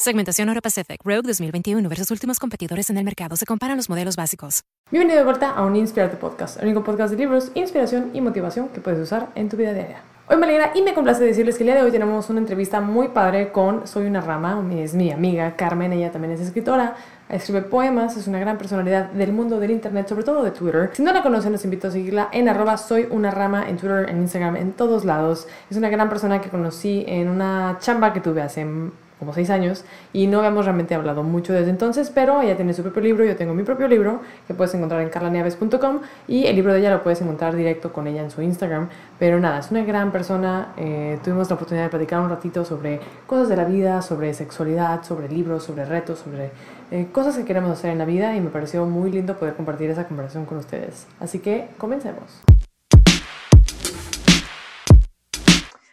[0.00, 3.34] Segmentación Euro Pacific Rogue 2021 versus últimos competidores en el mercado.
[3.34, 4.62] Se comparan los modelos básicos.
[4.92, 8.68] Bienvenido de vuelta a un Inspirarte Podcast, el único podcast de libros, inspiración y motivación
[8.68, 10.04] que puedes usar en tu vida diaria.
[10.28, 12.80] Hoy me alegra y me complace decirles que el día de hoy tenemos una entrevista
[12.80, 16.94] muy padre con Soy una rama, es mi amiga Carmen, ella también es escritora,
[17.28, 20.90] escribe poemas, es una gran personalidad del mundo del internet, sobre todo de Twitter.
[20.92, 24.08] Si no la conocen, los invito a seguirla en arroba soy una rama en Twitter,
[24.08, 25.48] en Instagram, en todos lados.
[25.68, 28.64] Es una gran persona que conocí en una chamba que tuve hace
[29.18, 32.82] como seis años y no habíamos realmente hablado mucho desde entonces, pero ella tiene su
[32.82, 36.72] propio libro, yo tengo mi propio libro que puedes encontrar en carlaneaves.com y el libro
[36.72, 39.84] de ella lo puedes encontrar directo con ella en su Instagram, pero nada, es una
[39.84, 44.02] gran persona, eh, tuvimos la oportunidad de platicar un ratito sobre cosas de la vida,
[44.02, 46.50] sobre sexualidad, sobre libros, sobre retos, sobre
[46.90, 49.90] eh, cosas que queremos hacer en la vida y me pareció muy lindo poder compartir
[49.90, 51.06] esa conversación con ustedes.
[51.20, 52.42] Así que comencemos.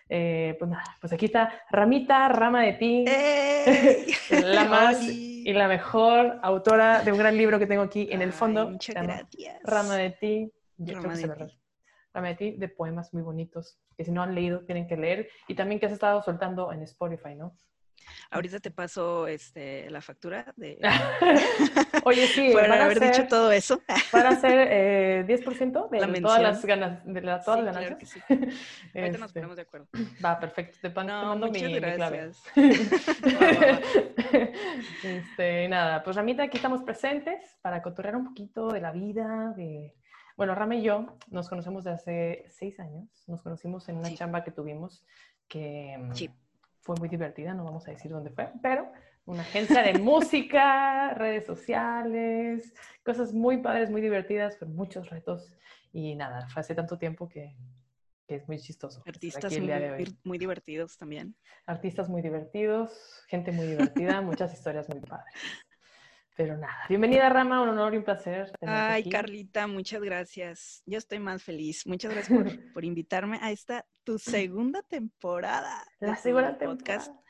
[0.07, 3.05] Eh, pues nada, pues aquí está Ramita, Rama de ti,
[4.29, 8.31] la más y la mejor autora de un gran libro que tengo aquí en el
[8.31, 8.69] fondo.
[8.69, 9.63] muchas gracias.
[9.63, 10.51] Rama de ti.
[10.77, 11.59] Rama de ti.
[12.13, 15.27] Rama de ti, de poemas muy bonitos, que si no han leído tienen que leer,
[15.47, 17.57] y también que has estado soltando en Spotify, ¿no?
[18.35, 20.77] Ahorita te paso este, la factura de...
[22.05, 22.51] Oye, sí.
[22.51, 23.81] Por haber dicho todo eso.
[24.11, 27.95] Para hacer eh, 10% de La todas las ganas, de la, todas Sí, las claro
[27.97, 27.97] ganancias.
[27.97, 28.35] que sí.
[28.99, 29.87] Ahorita nos Este, ponemos de acuerdo.
[30.23, 30.77] Va, perfecto.
[30.81, 31.97] Te, pan- te No, mando mi, muchas mi clave.
[31.97, 32.43] gracias.
[35.03, 39.93] Este, nada, pues Ramita, aquí estamos presentes para cotorrear un poquito de la vida, de...
[40.37, 43.07] Bueno, Rama y yo nos conocemos desde hace seis años.
[43.27, 44.15] Nos conocimos en una Sí.
[44.17, 45.05] chamba que tuvimos
[45.47, 46.29] que mm, Sí.
[46.85, 48.91] Fue muy divertida, no vamos a decir dónde fue, pero
[49.25, 52.73] una agencia de música, redes sociales,
[53.03, 55.51] cosas muy padres, muy divertidas, pero muchos retos.
[55.91, 57.55] Y nada, fue hace tanto tiempo que,
[58.27, 59.01] que es muy chistoso.
[59.03, 61.35] estar Artistas muy, muy divertidos también.
[61.65, 65.33] Artistas muy divertidos, gente muy divertida, muchas historias muy padres.
[66.35, 68.51] Pero nada, bienvenida Rama, un honor y un placer.
[68.61, 69.09] Ay, aquí.
[69.09, 70.83] Carlita, muchas gracias.
[70.85, 71.87] Yo estoy más feliz.
[71.87, 75.85] Muchas gracias por, por invitarme a esta, tu segunda temporada.
[76.01, 77.07] de La segunda podcast.
[77.07, 77.25] temporada.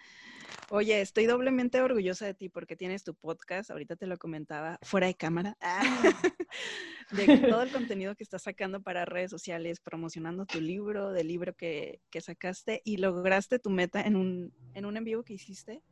[0.69, 5.05] Oye, estoy doblemente orgullosa de ti porque tienes tu podcast, ahorita te lo comentaba, fuera
[5.05, 5.55] de cámara,
[7.11, 11.53] de todo el contenido que estás sacando para redes sociales, promocionando tu libro, del libro
[11.55, 15.83] que, que sacaste y lograste tu meta en un, en un en vivo que hiciste.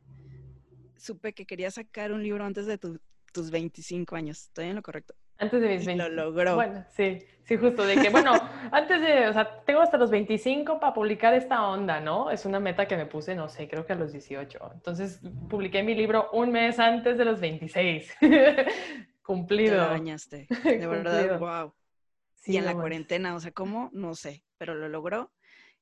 [0.96, 2.98] Supe que querías sacar un libro antes de tu-
[3.32, 5.14] tus 25 años, ¿estoy en lo correcto?
[5.38, 6.02] Antes de mis Y 20.
[6.08, 6.54] lo logró.
[6.56, 8.32] Bueno, sí, sí, justo de que, bueno,
[8.72, 12.30] antes de, o sea, tengo hasta los 25 para publicar esta onda, ¿no?
[12.30, 14.70] Es una meta que me puse, no sé, creo que a los 18.
[14.72, 18.14] Entonces, publiqué mi libro un mes antes de los 26.
[18.20, 19.76] Te Cumplido.
[19.76, 21.74] lo bañaste, de verdad, wow.
[22.36, 23.90] Sí, y en la cuarentena, o sea, ¿cómo?
[23.92, 25.32] No sé, pero lo logró.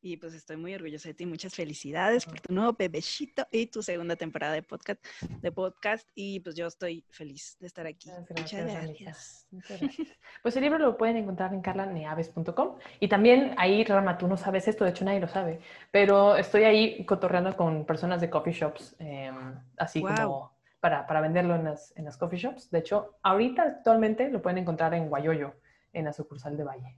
[0.05, 1.27] Y pues estoy muy orgullosa de ti.
[1.27, 5.01] Muchas felicidades por tu nuevo bebecito y tu segunda temporada de podcast.
[5.41, 8.11] De podcast y pues yo estoy feliz de estar aquí.
[8.11, 9.47] Muchas Muchas gracias, gracias.
[9.53, 10.09] Muchas gracias.
[10.43, 14.67] Pues el libro lo pueden encontrar en carlaneaves.com y también ahí, Rama, tú no sabes
[14.67, 15.61] esto, de hecho nadie lo sabe,
[15.93, 21.55] pero estoy ahí cotorreando con personas de coffee shops, em, así como para, para venderlo
[21.55, 22.71] en las, en las coffee shops.
[22.73, 25.55] De hecho, ahorita actualmente lo pueden encontrar en Guayoyo,
[25.93, 26.97] en la sucursal de Valle.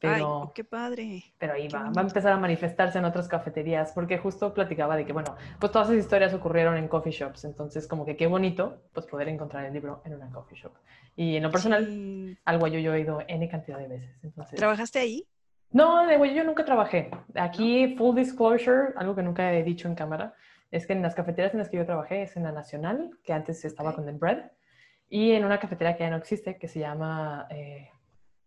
[0.00, 1.24] Pero, Ay, qué padre.
[1.38, 5.04] pero ahí va, va a empezar a manifestarse en otras cafeterías, porque justo platicaba de
[5.04, 8.82] que, bueno, pues todas esas historias ocurrieron en coffee shops, entonces como que qué bonito,
[8.92, 10.72] pues poder encontrar el libro en una coffee shop.
[11.16, 12.38] Y en lo personal, Sí.
[12.44, 14.22] al Guayoyo he ido N cantidad de veces.
[14.22, 14.56] Entonces...
[14.56, 15.26] ¿Trabajaste ahí?
[15.72, 17.10] No, de Guayoyo nunca trabajé.
[17.34, 20.32] Aquí, full disclosure, algo que nunca he dicho en cámara,
[20.70, 23.32] es que en las cafeterías en las que yo trabajé es en la Nacional, que
[23.32, 24.50] antes estaba con The Bread,
[25.10, 27.90] y en una cafetería que ya no existe, que se llama eh,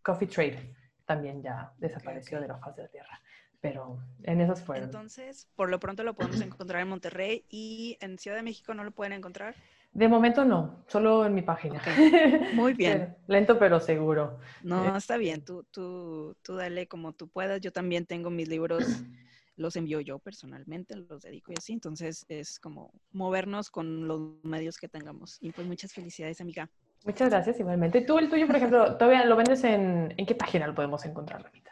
[0.02, 0.74] Coffee Trade.
[1.06, 3.22] También ya desapareció de la faz de la tierra.
[3.60, 4.86] Pero en esas fueron.
[4.86, 8.84] Entonces, por lo pronto lo podemos encontrar en Monterrey y en Ciudad de México no
[8.84, 9.56] lo pueden encontrar.
[9.94, 11.82] de momento no, solo en mi página.
[12.54, 13.16] Muy bien.
[13.28, 14.40] Lento pero seguro.
[14.64, 17.62] No, está bien, tú, tú, tú dale como tú puedas.
[17.62, 18.84] Yo también tengo mis libros,
[19.58, 21.74] los envío yo personalmente, los dedico y así.
[21.74, 25.38] Entonces es como movernos con los medios que tengamos.
[25.40, 26.68] Y pues muchas felicidades, amiga.
[27.04, 28.02] Muchas gracias, igualmente.
[28.02, 31.44] Tú, el tuyo, por ejemplo, ¿todavía lo vendes en, en qué página lo podemos encontrar,
[31.44, 31.72] Ramita?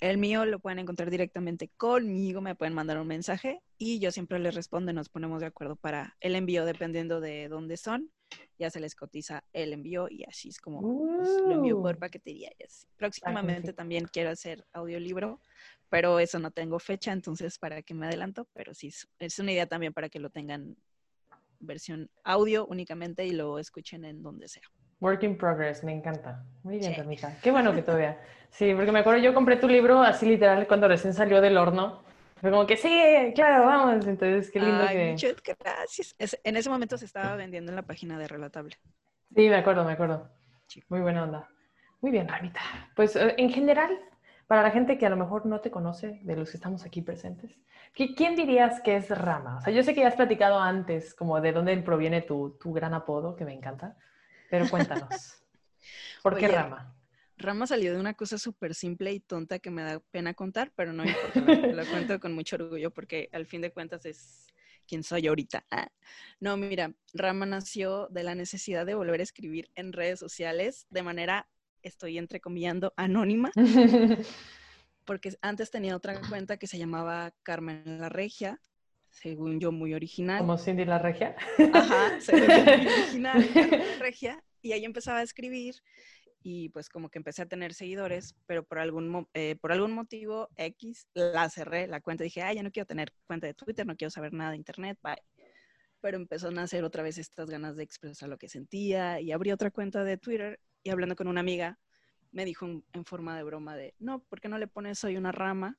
[0.00, 4.40] El mío lo pueden encontrar directamente conmigo, me pueden mandar un mensaje y yo siempre
[4.40, 8.10] les respondo y nos ponemos de acuerdo para el envío dependiendo de dónde son.
[8.58, 11.98] Ya se les cotiza el envío y así es como pues, lo envío por Uh.
[12.00, 12.50] paquetería.
[12.58, 12.88] y así.
[12.96, 15.40] Próximamente también quiero hacer audiolibro,
[15.88, 18.90] pero eso no tengo fecha, entonces para que me adelanto, pero sí,
[19.20, 20.76] es una idea también para que lo tengan
[21.62, 24.62] versión audio únicamente y lo escuchen en donde sea.
[25.00, 26.44] Work in progress, me encanta.
[26.62, 27.00] Muy bien, Sí.
[27.00, 27.36] Ramita.
[27.42, 28.20] Qué bueno que todavía.
[28.52, 32.02] Sí, porque me acuerdo, yo compré tu libro así literal cuando recién salió del horno.
[32.38, 32.90] Fue como que sí,
[33.34, 34.06] claro, vamos.
[34.06, 35.10] Entonces, qué lindo Ay, que.
[35.12, 36.14] muchas gracias.
[36.18, 38.76] Es- en ese momento se estaba vendiendo en la página de Relatable.
[39.34, 40.28] Sí, me acuerdo, me acuerdo.
[40.66, 40.82] Sí.
[40.90, 41.48] Muy buena onda.
[42.02, 42.60] Muy bien, Ramita.
[42.94, 43.98] Pues eh, en general,
[44.52, 47.00] para la gente que a lo mejor no te conoce, de los que estamos aquí
[47.00, 47.58] presentes,
[47.96, 49.56] ¿qui- ¿quién dirías que es Rama?
[49.56, 52.70] O sea, yo sé que ya has platicado antes como de dónde proviene tu, tu
[52.74, 53.96] gran apodo, que me encanta,
[54.50, 55.42] pero cuéntanos.
[56.22, 56.94] ¿Por qué Oye, Rama?
[57.38, 60.92] Rama salió de una cosa súper simple y tonta que me da pena contar, pero
[60.92, 64.48] no importa, lo, lo cuento con mucho orgullo porque al fin de cuentas es
[64.86, 65.64] quien soy ahorita.
[65.70, 65.88] Ah.
[66.40, 71.02] No, mira, Rama nació de la necesidad de volver a escribir en redes sociales de
[71.02, 71.48] manera,
[71.82, 73.50] estoy entrecomillando, anónima,
[75.04, 78.60] porque antes tenía otra cuenta que se llamaba Carmen la Regia,
[79.10, 80.38] según yo muy original.
[80.38, 81.36] Como Cindy la Regia.
[81.72, 85.74] Ajá, según yo muy original, Carmen la Regia, y ahí empezaba a escribir
[86.42, 90.48] y pues como que empecé a tener seguidores, pero por algún, eh, por algún motivo
[90.56, 92.24] X la cerré la cuenta.
[92.24, 94.98] Dije, ah, ya no quiero tener cuenta de Twitter, no quiero saber nada de Internet,
[95.02, 95.22] bye.
[96.00, 99.52] Pero empezó a nacer otra vez estas ganas de expresar lo que sentía y abrí
[99.52, 101.78] otra cuenta de Twitter y hablando con una amiga
[102.30, 105.16] me dijo en, en forma de broma de, no, ¿por qué no le pones soy
[105.16, 105.76] una rama?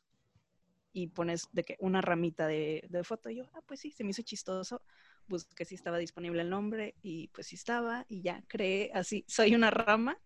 [0.95, 3.31] Y pones de que una ramita de, de foto.
[3.31, 4.83] Y yo, ah, pues sí, se me hizo chistoso.
[5.27, 9.55] Busqué si estaba disponible el nombre y pues sí estaba y ya creé así, soy
[9.55, 10.19] una rama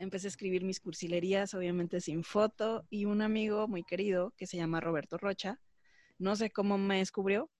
[0.00, 4.56] empecé a escribir mis cursilerías, obviamente sin foto, y un amigo muy querido que se
[4.56, 5.60] llama Roberto Rocha,
[6.18, 7.50] no sé cómo me descubrió,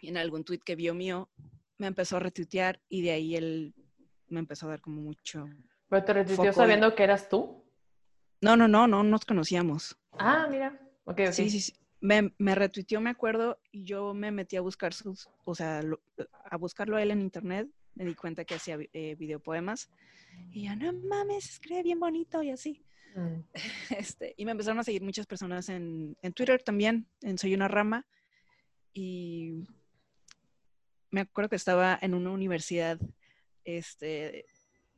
[0.00, 1.30] y en algún tweet que vio mío,
[1.78, 3.74] me empezó a retuitear y de ahí él
[4.28, 5.48] me empezó a dar como mucho...
[5.88, 7.64] Pero te y- sabiendo que eras tú.
[8.40, 9.98] No, no, no, no nos conocíamos.
[10.18, 10.78] Ah, mira.
[11.04, 11.32] Ok, ok.
[11.32, 11.72] Sí, sí, sí.
[12.00, 16.00] Me, me retuiteó, me acuerdo, y yo me metí a buscar sus, o sea, lo-
[16.44, 19.90] a buscarlo a él en internet, me di cuenta que hacía eh, videopoemas,
[20.52, 22.84] y ya, no mames, escribe bien bonito y así.
[23.16, 23.40] Mm.
[23.98, 27.66] Este, y me empezaron a seguir muchas personas en, en Twitter también, en Soy una
[27.66, 28.06] Rama.
[28.92, 29.64] Y
[31.10, 32.98] me acuerdo que estaba en una universidad,
[33.76, 34.46] este,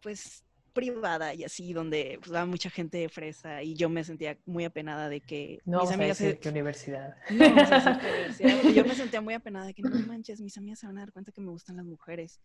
[0.00, 4.64] pues privada y así, donde pues, va mucha gente fresa y yo me sentía muy
[4.64, 6.18] apenada de que No mis vamos a amigas...
[6.18, 7.16] decir se- qué universidad.
[7.28, 10.40] No, vamos a decir qué universidad, yo me sentía muy apenada de que no manches,
[10.40, 12.40] mis amigas se van a dar cuenta que me gustan las mujeres.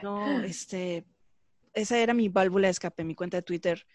[0.00, 1.04] No, este,
[1.74, 3.86] esa era mi válvula de escape, mi cuenta de Twitter,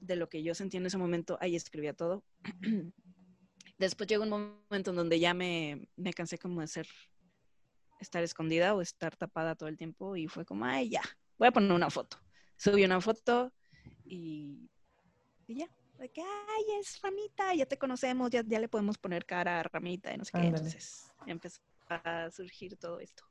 [0.00, 2.24] de lo que yo sentía en ese momento, ahí escribía todo.
[3.78, 4.30] Después llegó un
[4.70, 6.86] momento en donde ya me, me cansé como de ser,
[8.02, 11.02] estar escondida o estar tapada todo el tiempo y fue como, ay, ya,
[11.38, 12.18] voy a poner una foto.
[12.56, 13.52] Subí una foto
[14.04, 14.70] y,
[15.46, 15.66] y ya,
[15.98, 19.62] de que, ay, es Ramita, ya te conocemos, ya, ya le podemos poner cara a
[19.62, 20.38] Ramita y no sé qué.
[20.38, 20.56] Ándale.
[20.58, 23.24] Entonces empezó a surgir todo esto.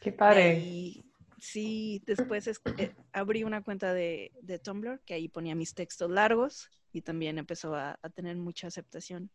[0.00, 0.58] Qué padre.
[0.60, 1.04] Y
[1.38, 6.10] sí, después es- eh, abrí una cuenta de, de Tumblr que ahí ponía mis textos
[6.10, 9.30] largos y también empezó a, a tener mucha aceptación.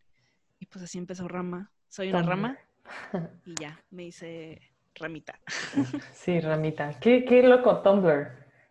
[0.60, 1.72] Y pues así empezó Rama.
[1.90, 2.30] Soy una Tumblr.
[2.30, 2.58] rama
[3.46, 4.62] y ya, me hice
[4.96, 5.40] ramita.
[6.14, 7.00] Sí, Ramita.
[7.00, 8.28] Qué, qué loco Tumblr.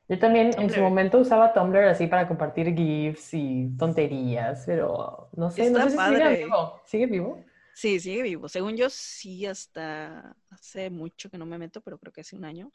[0.08, 5.50] Yo también en su momento usaba Tumblr así para compartir GIFs y tonterías, pero no
[5.50, 6.36] sé, no Está sé si sigue padre.
[6.44, 6.80] vivo.
[6.84, 7.44] ¿Sigue vivo?
[7.72, 8.48] Sí, sigue vivo.
[8.48, 12.44] Según yo, sí, hasta hace mucho que no me meto, pero creo que hace un
[12.44, 12.70] año.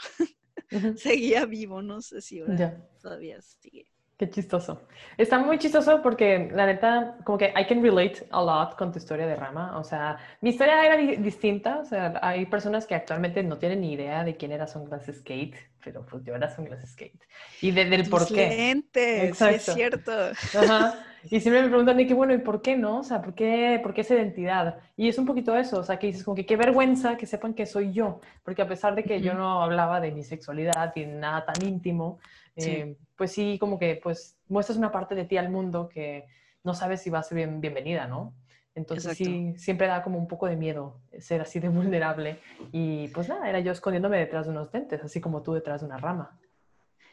[0.95, 2.63] Seguía vivo, no sé si ahora
[3.01, 3.91] todavía sigue.
[4.17, 4.87] Qué chistoso.
[5.15, 8.97] Está muy chistoso porque la neta, como que I can relate a lot con tu
[8.97, 9.77] historia de Rama.
[9.77, 11.77] O sea, mi historia era di- distinta.
[11.81, 15.55] O sea, hay personas que actualmente no tienen ni idea de quién era Sunglasses Skate,
[15.83, 17.21] pero pues yo era Sunglasses Skate.
[17.61, 18.49] Y de- del por Tus qué.
[18.49, 19.73] lentes, sí es Exacto.
[19.73, 20.11] cierto.
[20.11, 20.95] Ajá.
[21.29, 22.99] Y siempre me preguntan de qué bueno, ¿y por qué no?
[22.99, 24.77] O sea, ¿por qué, por qué esa identidad?
[24.95, 27.53] Y es un poquito eso, o sea, que dices como que qué vergüenza que sepan
[27.53, 29.41] que soy yo, porque a pesar de que yo Ujú.
[29.41, 32.19] no hablaba de mi sexualidad y nada tan íntimo,
[32.57, 32.71] Sí.
[32.71, 36.25] eh, pues sí, como que pues muestras una parte de ti al mundo que
[36.63, 38.33] no sabes si va a ser bien, bienvenida, ¿no?
[38.75, 42.39] Entonces sí, siempre da como un poco de miedo ser así de vulnerable.
[42.71, 45.87] Y pues nada, era yo escondiéndome detrás de unos lentes, así como tú detrás de
[45.87, 46.39] una rama.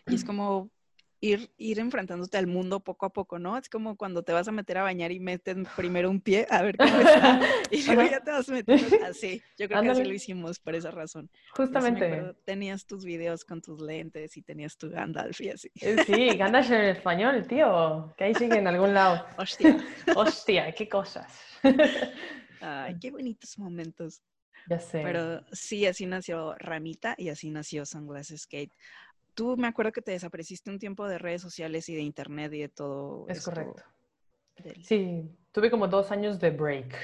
[0.07, 0.69] Y es como,
[1.21, 3.56] ir, ir enfrentándote al mundo poco a poco, ¿no?
[3.56, 6.62] Es como cuando te vas a meter a bañar y metes primero un pie a
[6.62, 7.40] ver cómo está
[7.71, 9.42] y luego ya te vas metiendo así.
[9.59, 11.30] Yo creo que así lo hicimos por esa razón.
[11.52, 12.35] Justamente.
[12.44, 15.71] tenías tus videos con tus lentes y tenías tu Gandalf y así.
[15.80, 19.26] Eh, sí, Gandalf en español, tío, que ahí sigue en algún lado.
[19.38, 19.76] Hostia.
[20.14, 21.40] Hostia, qué cosas.
[22.61, 24.23] Ay, qué bonitos momentos.
[24.68, 25.02] Ya sé.
[25.02, 28.73] Pero sí, así nació Ramita y así nació Sunglasses Skate
[29.35, 32.61] tú me acuerdo que te desapareciste un tiempo de redes sociales y de internet y
[32.61, 33.26] de todo.
[33.29, 33.83] Es correcto.
[34.83, 36.95] Sí, tuve como dos años de break.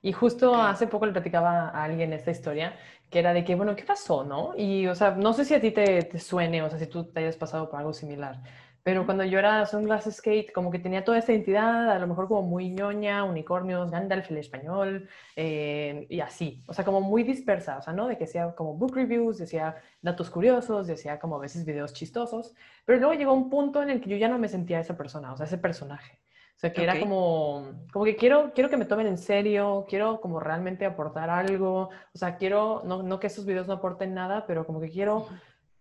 [0.00, 2.76] Y justo hace poco le platicaba a alguien esta historia,
[3.10, 4.54] que era de que, bueno, ¿qué pasó, no?
[4.56, 7.04] Y, o sea, no sé si a ti te, te suene, o sea, si tú
[7.04, 8.40] te hayas pasado por algo similar.
[8.88, 12.26] Pero cuando yo era Sunglasses Skate, como que tenía toda esta identidad, a lo mejor
[12.26, 16.64] como muy ñoña, unicornios, Gandalf el español, eh, y así.
[16.66, 18.06] O sea, como muy dispersa, o sea, ¿no?
[18.06, 22.54] De que sea como book reviews, decía datos curiosos, decía como a veces videos chistosos.
[22.86, 25.34] Pero luego llegó un punto en el que yo ya no me sentía esa persona,
[25.34, 26.20] o sea, ese personaje.
[26.56, 30.18] O sea, que era como, como que quiero, quiero que me tomen en serio, quiero
[30.22, 31.90] como realmente aportar algo.
[32.14, 35.26] O sea, quiero, no, no que esos videos no aporten nada, pero como que quiero,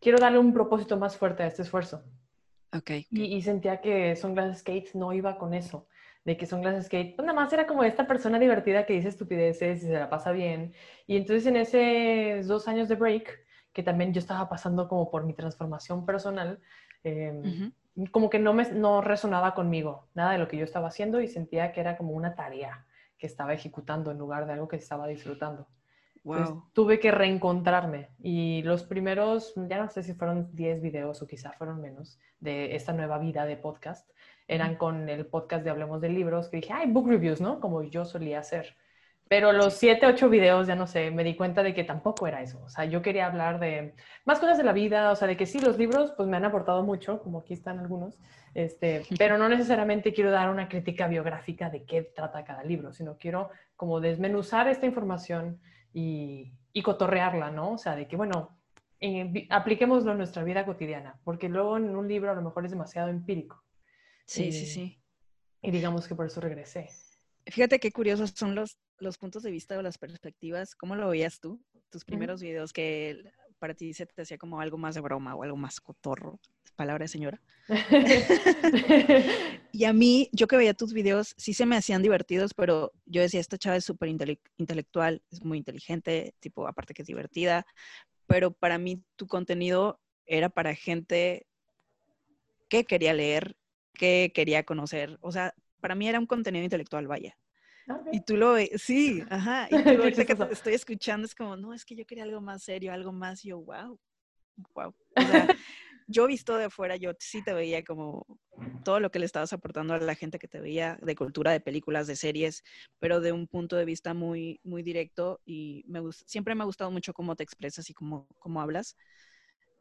[0.01, 2.03] quiero darle un propósito más fuerte a este esfuerzo.
[2.73, 3.07] Okay.
[3.11, 5.87] Y, sentía que Sunglass Skate no iba con eso,
[6.25, 9.83] de que Sunglass Skate, pues nada más era como esta persona divertida que dice estupideces
[9.83, 10.73] y se la pasa bien.
[11.05, 13.39] Y entonces en esos dos años de break,
[13.71, 16.59] que también yo estaba pasando como por mi transformación personal,
[17.03, 17.71] em,
[18.11, 21.27] como que no, me, no resonaba conmigo nada de lo que yo estaba haciendo y
[21.27, 22.85] sentía que era como una tarea
[23.17, 25.67] que estaba ejecutando en lugar de algo que estaba disfrutando
[26.73, 31.51] tuve que reencontrarme y los primeros, ya no sé si fueron 10 videos o quizá
[31.53, 34.09] fueron menos, de esta nueva vida de podcast,
[34.47, 37.59] eran con el podcast de Hablemos de Libros, que dije, ay, book reviews, ¿no?
[37.59, 38.75] Como yo solía hacer.
[39.29, 42.41] Pero los 7, 8 videos, ya no sé, me di cuenta de que tampoco era
[42.41, 42.61] eso.
[42.63, 43.93] O sea, yo quería hablar de
[44.23, 46.45] más cosas de la vida, o sea, de que sí, los libros pues me han
[46.45, 48.17] aportado mucho, como aquí están algunos,
[48.53, 53.17] este, pero no necesariamente quiero dar una crítica biográfica de qué trata cada libro, sino
[53.17, 55.59] quiero como desmenuzar esta información
[55.93, 57.73] y, y cotorrearla, ¿no?
[57.73, 58.57] O sea, de que, bueno,
[59.49, 63.09] apliquémoslo en nuestra vida cotidiana, porque luego en un libro a lo mejor es demasiado
[63.09, 63.63] empírico.
[64.25, 65.01] Sí, sí, sí.
[65.61, 66.89] Y digamos que por eso regresé.
[67.45, 70.75] Fíjate qué curiosos son los, los puntos de vista o las perspectivas.
[70.75, 71.63] ¿Cómo lo veías tú?
[71.89, 73.23] Tus primeros videos que
[73.59, 76.39] para ti se te hacía como algo más de broma o algo más cotorro.
[76.75, 77.41] Palabra de señora.
[79.71, 83.21] y a mí, yo que veía tus videos, sí se me hacían divertidos, pero yo
[83.21, 87.65] decía, esta chava es súper intelectual, es muy inteligente, tipo, aparte que es divertida,
[88.27, 91.47] pero para mí tu contenido era para gente
[92.69, 93.55] que quería leer,
[93.93, 97.37] que quería conocer, o sea, para mí era un contenido intelectual, vaya.
[98.11, 99.67] Y tú lo ves, sí, ajá.
[99.69, 102.41] Y tú ahorita que te estoy escuchando es como, no, es que yo quería algo
[102.41, 103.99] más serio, algo más, yo, wow,
[104.73, 104.93] wow.
[105.15, 105.47] O sea,
[106.07, 108.25] yo visto de afuera, yo sí te veía como
[108.83, 111.59] todo lo que le estabas aportando a la gente que te veía de cultura, de
[111.59, 112.63] películas, de series,
[112.99, 116.91] pero de un punto de vista muy, muy directo y me siempre me ha gustado
[116.91, 118.95] mucho cómo te expresas y cómo, cómo hablas.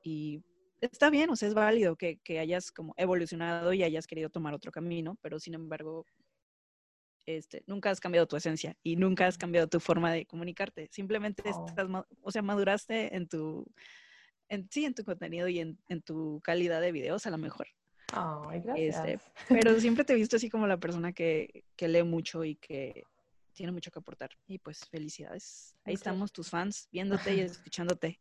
[0.03, 0.43] Y
[0.81, 4.55] está bien, o sea, es válido que, que hayas como evolucionado y hayas querido tomar
[4.55, 6.05] otro camino, pero sin embargo,
[7.27, 10.89] este, nunca has cambiado tu esencia y nunca has cambiado tu forma de comunicarte.
[10.91, 11.67] Simplemente oh.
[11.67, 11.89] estás,
[12.23, 13.67] o sea, maduraste en tu,
[14.49, 17.67] en, sí, en tu contenido y en, en tu calidad de videos a lo mejor.
[18.13, 18.97] Ay, gracias.
[18.97, 19.19] Este,
[19.49, 23.03] pero siempre te he visto así como la persona que, que, lee mucho y que
[23.53, 24.31] tiene mucho que aportar.
[24.47, 25.77] Y pues felicidades.
[25.85, 28.21] Ahí estamos tus fans viéndote y escuchándote.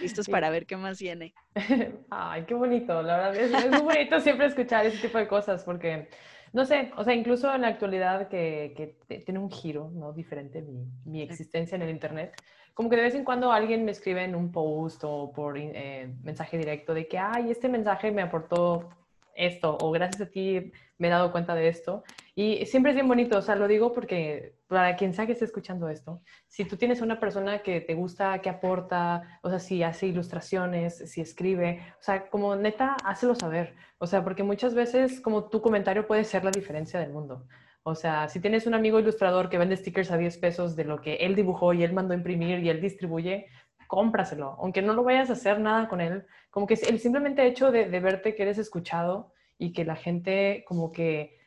[0.00, 1.34] Listos para ver qué más viene.
[2.10, 3.00] Ay, qué bonito.
[3.02, 6.08] La verdad es, es muy bonito siempre escuchar ese tipo de cosas porque
[6.54, 10.12] no sé, o sea, incluso en la actualidad que, que tiene un giro, ¿no?
[10.12, 12.40] Diferente mi, mi, existencia en el Internet.
[12.74, 16.14] Como que de vez en cuando alguien me escribe en un post o por eh,
[16.22, 18.88] mensaje directo de que, ay, este mensaje me aportó
[19.34, 22.04] esto o gracias a ti me he dado cuenta de esto.
[22.36, 25.44] Y siempre es bien bonito, o sea, lo digo porque para quien sea que esté
[25.44, 29.84] escuchando esto, si tú tienes una persona que te gusta, que aporta, o sea, si
[29.84, 33.76] hace ilustraciones, si escribe, o sea, como neta, hácelo saber.
[33.98, 37.46] O sea, porque muchas veces como tu comentario puede ser la diferencia del mundo.
[37.84, 41.00] O sea, si tienes un amigo ilustrador que vende stickers a 10 pesos de lo
[41.02, 43.46] que él dibujó y él mandó imprimir y él distribuye,
[43.86, 47.70] cómpraselo, aunque no lo vayas a hacer nada con él, como que el simplemente hecho
[47.70, 51.38] de, verte que eres escuchado y que la gente como que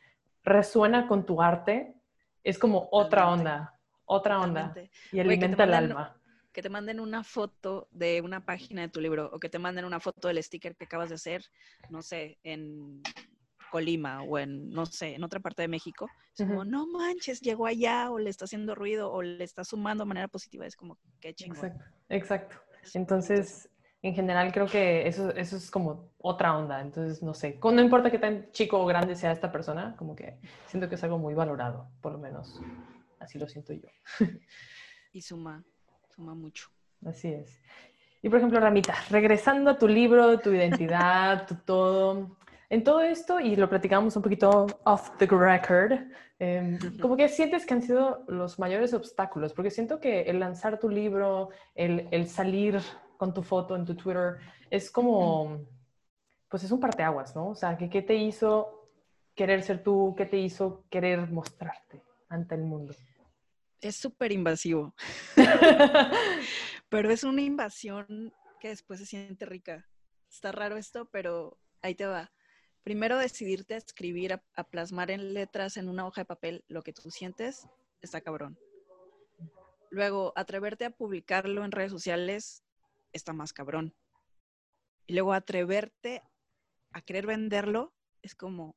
[0.44, 1.94] resuena con tu arte,
[2.42, 4.74] es como otra onda, otra onda
[5.12, 6.14] y alimenta el alma.
[6.52, 9.84] Que te manden una foto de una página de tu libro o que te manden
[9.84, 11.44] una foto del sticker que acabas de hacer,
[11.90, 13.02] no sé, en
[13.70, 17.66] Colima o en, no sé, en otra parte de México, es como, no manches, llegó
[17.66, 20.66] allá o le está haciendo ruido o le está sumando de manera positiva.
[20.66, 21.58] Es como, qué chingón.
[21.58, 22.56] Exacto, exacto.
[22.94, 23.68] Entonces,
[24.02, 26.80] en general creo que eso, eso es como otra onda.
[26.80, 30.38] Entonces, no sé, no importa qué tan chico o grande sea esta persona, como que
[30.66, 32.60] siento que es algo muy valorado, por lo menos.
[33.18, 33.88] Así lo siento yo.
[35.10, 35.64] Y suma,
[36.14, 36.68] suma mucho.
[37.04, 37.58] Así es.
[38.22, 42.36] Y por ejemplo, Ramita, regresando a tu libro, tu identidad, tu todo,
[42.68, 45.92] en todo esto, y lo platicamos un poquito off the record,
[46.38, 50.78] eh, como que sientes que han sido los mayores obstáculos, porque siento que el lanzar
[50.78, 52.80] tu libro, el, el salir
[53.18, 54.38] con tu foto en tu Twitter,
[54.70, 55.66] es como,
[56.48, 57.48] pues es un parteaguas, ¿no?
[57.48, 58.88] O sea, que qué te hizo
[59.34, 62.94] querer ser tú, qué te hizo querer mostrarte ante el mundo.
[63.80, 64.94] Es súper invasivo,
[66.88, 69.86] pero es una invasión que después se siente rica.
[70.30, 72.32] Está raro esto, pero ahí te va.
[72.82, 76.82] Primero decidirte a escribir, a, a plasmar en letras en una hoja de papel lo
[76.82, 77.68] que tú sientes,
[78.00, 78.58] está cabrón.
[79.90, 82.64] Luego, atreverte a publicarlo en redes sociales
[83.12, 83.94] está más cabrón.
[85.06, 86.22] Y luego atreverte
[86.92, 88.76] a querer venderlo es como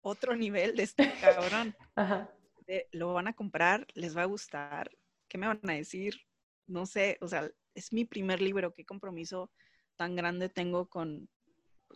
[0.00, 1.74] otro nivel de este cabrón.
[1.96, 2.32] Ajá.
[2.66, 4.90] De, lo van a comprar, les va a gustar,
[5.28, 6.20] ¿qué me van a decir?
[6.66, 9.50] No sé, o sea, es mi primer libro, qué compromiso
[9.96, 11.28] tan grande tengo con,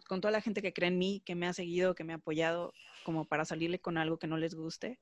[0.09, 2.17] con toda la gente que cree en mí, que me ha seguido, que me ha
[2.17, 2.73] apoyado,
[3.05, 4.99] como para salirle con algo que no les guste.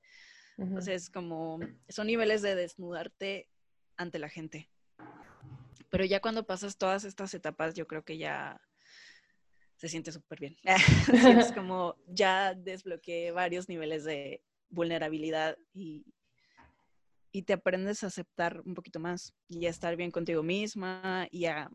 [0.58, 0.68] Ujú.
[0.68, 1.58] Entonces, como
[1.88, 3.48] son niveles de desnudarte
[3.96, 4.70] ante la gente.
[5.94, 8.60] Pero ya cuando pasas todas estas etapas, yo creo que ya
[9.76, 10.56] se siente súper bien.
[11.20, 16.04] Sientes como ya desbloqueé varios niveles de vulnerabilidad y,
[17.30, 21.44] y te aprendes a aceptar un poquito más y a estar bien contigo misma y
[21.44, 21.70] a,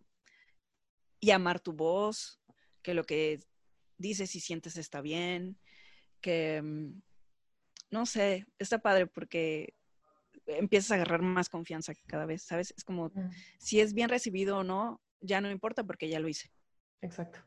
[1.22, 2.42] y a amar tu voz,
[2.82, 3.40] que lo que
[3.98, 5.58] dices y sientes está bien,
[6.20, 7.02] que mm,
[7.92, 9.76] no sé, está padre porque
[10.50, 12.74] empiezas a agarrar más confianza cada vez, ¿sabes?
[12.76, 16.28] Es como Mm, si es bien recibido o no, ya no importa porque ya lo
[16.28, 16.52] hice.
[17.02, 17.40] Exacto.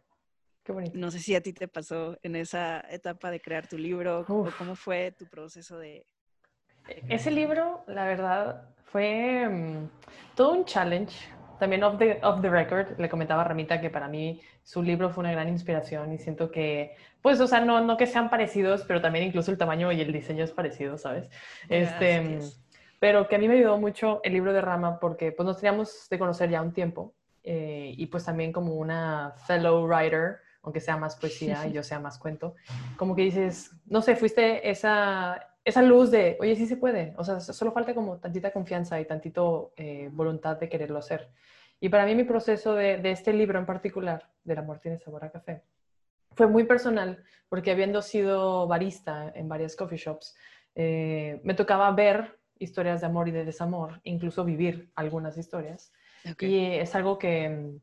[0.65, 0.97] Qué bonito.
[0.97, 4.51] No sé si a ti te pasó en esa etapa de crear tu libro o
[4.57, 6.07] cómo fue tu proceso de...
[7.09, 9.89] Ese libro, la verdad, fue mm,
[10.37, 11.15] todo un challenge.
[11.59, 15.11] También off the, off the record, le comentaba a Ramita que para mí su libro
[15.11, 18.83] fue una gran inspiración y siento que, pues, o sea, no, no que sean parecidos,
[18.83, 21.29] pero también incluso el tamaño y el diseño es parecido, ¿sabes?
[21.69, 22.62] Este, Así es.
[23.03, 26.07] Pero que a mí me ayudó mucho el libro de Rama porque pues nos teníamos
[26.09, 30.97] de conocer ya un tiempo eh, y pues también como una fellow writer, aunque sea
[30.97, 32.55] más poesía y yo sea más cuento,
[32.97, 37.25] como que dices, no sé, fuiste esa, esa luz de, oye, sí se puede, o
[37.25, 41.29] sea, solo falta como tantita confianza y tantito eh, voluntad de quererlo hacer.
[41.81, 45.25] Y para mí mi proceso de, de este libro en particular, del amor tiene sabor
[45.25, 45.65] a café,
[46.37, 50.37] fue muy personal porque habiendo sido barista en varias coffee shops,
[50.77, 55.93] eh, me tocaba ver historias de amor y de desamor, incluso vivir algunas historias.
[56.31, 56.43] Ok.
[56.45, 57.79] Y es algo que,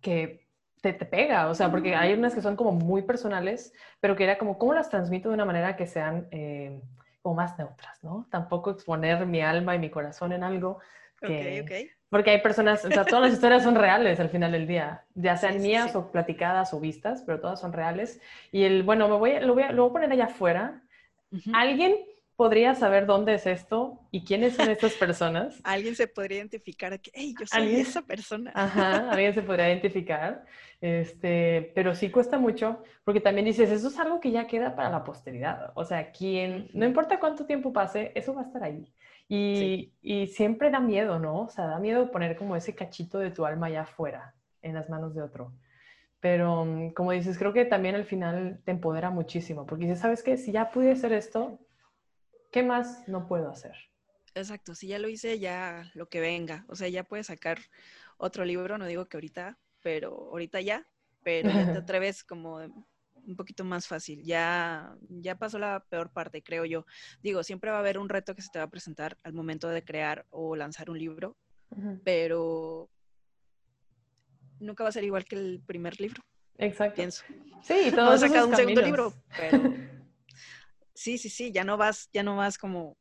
[0.00, 0.46] que
[0.80, 4.24] te, te pega, o sea, porque hay unas que son como muy personales, pero que
[4.24, 6.80] era como, ¿cómo las transmito de una manera que sean eh,
[7.22, 8.26] como más neutras, ¿no?
[8.30, 10.80] Tampoco exponer mi alma y mi corazón en algo
[11.20, 11.62] que...
[11.62, 11.90] Ok, ok.
[12.08, 15.38] Porque hay personas, o sea, todas las historias son reales al final del día, ya
[15.38, 15.96] sean Sí, sí, mías sí.
[15.96, 18.20] o platicadas o vistas, pero todas son reales.
[18.50, 20.82] Y el, bueno, me voy, lo, voy a, lo voy a poner allá afuera.
[21.30, 21.50] Ujú.
[21.54, 21.96] ¿Alguien
[22.42, 25.60] podría saber dónde es esto y quiénes son estas personas?
[25.64, 27.80] Alguien se podría identificar que, hey, yo soy ¿Alguien?
[27.80, 28.50] esa persona.
[28.54, 30.44] Ajá, alguien se podría identificar,
[30.80, 34.90] este, pero sí cuesta mucho porque también dices, eso es algo que ya queda para
[34.90, 35.70] la posteridad.
[35.76, 38.92] O sea, quien, no importa cuánto tiempo pase, eso va a estar ahí.
[39.28, 39.92] Y, Sí.
[40.02, 41.42] y siempre da miedo, ¿no?
[41.42, 44.90] O sea, da miedo poner como ese cachito de tu alma allá afuera, en las
[44.90, 45.52] manos de otro.
[46.20, 50.22] Pero mm, como dices, creo que también al final te empodera muchísimo, porque dices, ¿sabes
[50.24, 50.36] qué?
[50.36, 51.58] Si ya pude hacer esto,
[52.52, 53.74] ¿qué más no puedo hacer?
[54.34, 56.64] Exacto, si ya lo hice, ya lo que venga.
[56.68, 57.58] O sea, ya puedes sacar
[58.16, 60.86] otro libro, no digo que ahorita, pero ahorita ya,
[61.24, 64.22] pero ya te atreves como un poquito más fácil.
[64.24, 66.86] Ya, ya pasó la peor parte, creo yo.
[67.22, 69.68] Digo, siempre va a haber un reto que se te va a presentar al momento
[69.68, 71.36] de crear o lanzar un libro,
[72.04, 72.88] pero
[74.60, 76.22] nunca va a ser igual que el primer libro,
[76.58, 76.96] Exacto.
[76.96, 77.24] pienso.
[77.62, 79.62] Sí, No todos has sacado esos un segundo libro, pero
[80.94, 82.96] sí, sí, sí, ya no vas, ya no vas como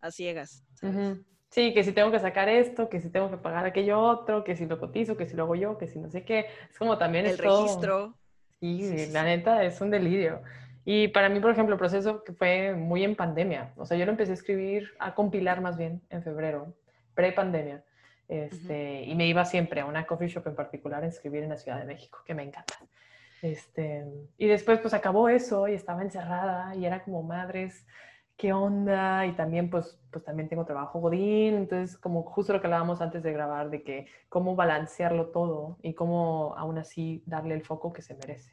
[0.00, 0.64] a ciegas.
[0.74, 0.94] ¿sabes?
[0.96, 1.24] Ujú.
[1.50, 4.56] Sí, que si tengo que sacar esto, que si tengo que pagar aquello otro, que
[4.56, 6.46] si lo cotizo, que si lo hago yo, que si no sé qué.
[6.70, 8.18] Es como también El es todo- registro.
[8.60, 10.42] Sí, Sí, sí, la neta es un delirio.
[10.84, 13.72] Y para mí, por ejemplo, el proceso que fue muy en pandemia.
[13.76, 16.74] O sea, yo lo empecé a escribir, a compilar más bien en febrero,
[17.14, 17.84] pre-pandemia.
[18.28, 21.56] Este, Y me iba siempre a una coffee shop en particular a escribir en la
[21.56, 22.74] Ciudad de México, que me encanta.
[23.44, 24.06] Este,
[24.38, 27.86] y después pues acabó eso y estaba encerrada y era como madres,
[28.38, 32.68] qué onda y también pues, pues también tengo trabajo godín, entonces como justo lo que
[32.68, 37.62] hablábamos antes de grabar de que cómo balancearlo todo y cómo aún así darle el
[37.62, 38.50] foco que se merece.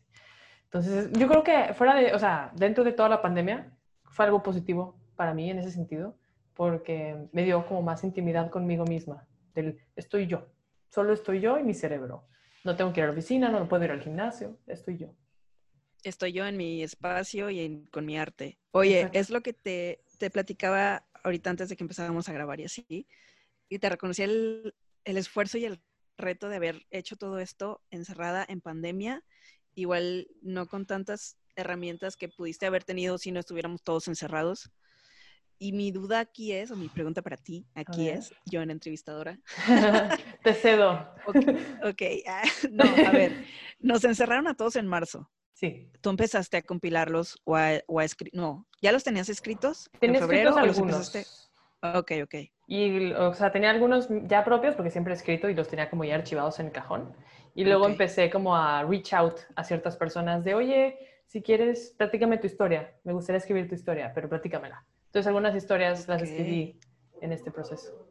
[0.65, 3.71] Entonces yo creo que fuera de, o sea, dentro de toda la pandemia
[4.03, 6.15] fue algo positivo para mí en ese sentido
[6.53, 9.25] porque me dio como más intimidad conmigo misma,
[9.55, 10.47] del estoy yo,
[10.89, 12.25] solo estoy yo y mi cerebro.
[12.63, 15.15] No tengo que ir a la oficina, no puedo ir al gimnasio, estoy yo
[16.03, 18.59] estoy yo en mi espacio y con mi arte.
[18.71, 22.65] Oye, es lo que te, te, platicaba ahorita antes de que empezáramos a grabar y
[22.65, 23.07] así,
[23.69, 25.81] y te reconocí el, el, esfuerzo y el
[26.17, 29.23] reto de haber hecho todo esto encerrada en pandemia,
[29.75, 34.71] igual no con tantas herramientas que pudiste haber tenido si no estuviéramos todos encerrados.
[35.63, 39.37] Y mi duda aquí es, o mi pregunta para ti aquí es, yo en entrevistadora.
[40.43, 41.07] Te cedo.
[41.27, 43.45] Ok, ah, no, a ver,
[43.79, 45.29] nos encerraron a todos en marzo.
[45.53, 45.87] Sí.
[46.01, 48.33] ¿Tú empezaste a compilarlos o a, o escribir?
[48.33, 51.27] No, ¿ya los tenías escritos en febrero o los empezaste?
[51.83, 52.35] Ok, ok.
[52.65, 56.03] Y, o sea, tenía algunos ya propios porque siempre he escrito y los tenía como
[56.03, 57.15] ya archivados en el cajón.
[57.53, 60.97] Y luego empecé como a reach out a ciertas personas de, oye,
[61.27, 62.95] si quieres, platícame tu historia.
[63.03, 64.83] Me gustaría escribir tu historia, pero platícamela.
[65.11, 66.79] Entonces, algunas historias las escribí
[67.21, 68.07] en este proceso.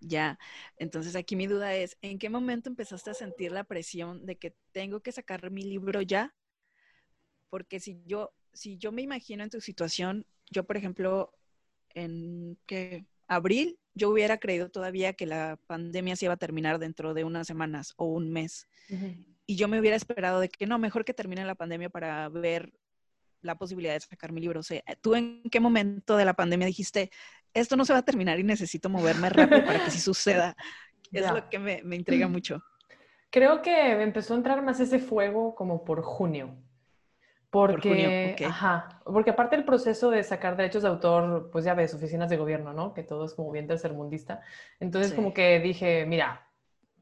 [0.00, 0.38] Ya,
[0.76, 4.54] entonces aquí mi duda es, ¿en qué momento empezaste a sentir la presión de que
[4.72, 6.34] tengo que sacar mi libro ya?
[7.50, 11.32] porque si yo, si yo me imagino en tu situación, yo, por ejemplo,
[11.94, 17.14] en que abril, yo hubiera creído todavía que la pandemia se iba a terminar dentro
[17.14, 18.68] de unas semanas o un mes.
[19.46, 22.72] Y yo me hubiera esperado de que no, mejor que termine la pandemia para ver
[23.46, 24.60] la posibilidad de sacar mi libro.
[24.60, 27.10] O sea, ¿tú en qué momento de la pandemia dijiste,
[27.54, 30.56] esto no se va a terminar y necesito moverme rápido para que sí suceda?
[31.12, 32.62] Es lo que me, me intriga mucho.
[33.30, 36.56] Creo que empezó a entrar más ese fuego como por junio.
[37.50, 42.28] Porque, ajá, porque aparte el proceso de sacar derechos de autor, pues ya ves, oficinas
[42.28, 42.92] de gobierno, ¿no?
[42.92, 44.42] Que todo es como bien tercermundista.
[44.80, 46.45] Entonces como que dije, mira,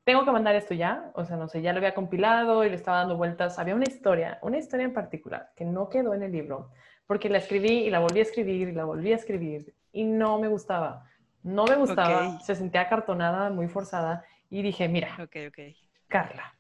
[0.05, 2.77] tengo que mandar esto ya, o sea, no sé, ya lo había compilado y le
[2.77, 3.59] estaba dando vueltas.
[3.59, 6.71] Había una historia, una historia en particular que no quedó en el libro,
[7.07, 10.39] porque la escribí y la volví a escribir y la volví a escribir y no
[10.39, 11.05] me gustaba.
[11.43, 15.77] No me gustaba, se sentía acartonada, muy forzada y dije, mira, okay, okay.
[16.09, 16.55] Carla,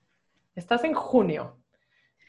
[0.54, 1.56] estás en junio,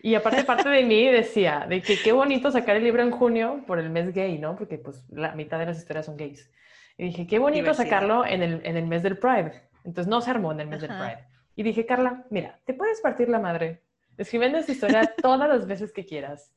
[0.06, 3.64] y aparte, parte de mí decía, de que qué bonito sacar el libro en junio
[3.66, 4.56] por el mes gay, ¿no?
[4.56, 6.52] Porque pues la mitad de las historias son gays.
[6.96, 9.64] Y dije, qué bonito sacarlo en el, en el mes del Pride.
[9.86, 11.28] Entonces no se armó en el mes del Pride.
[11.56, 13.84] Y dije, Carla, mira, te puedes partir la madre
[14.18, 16.52] escribiendo esta historia todas las veces que quieras.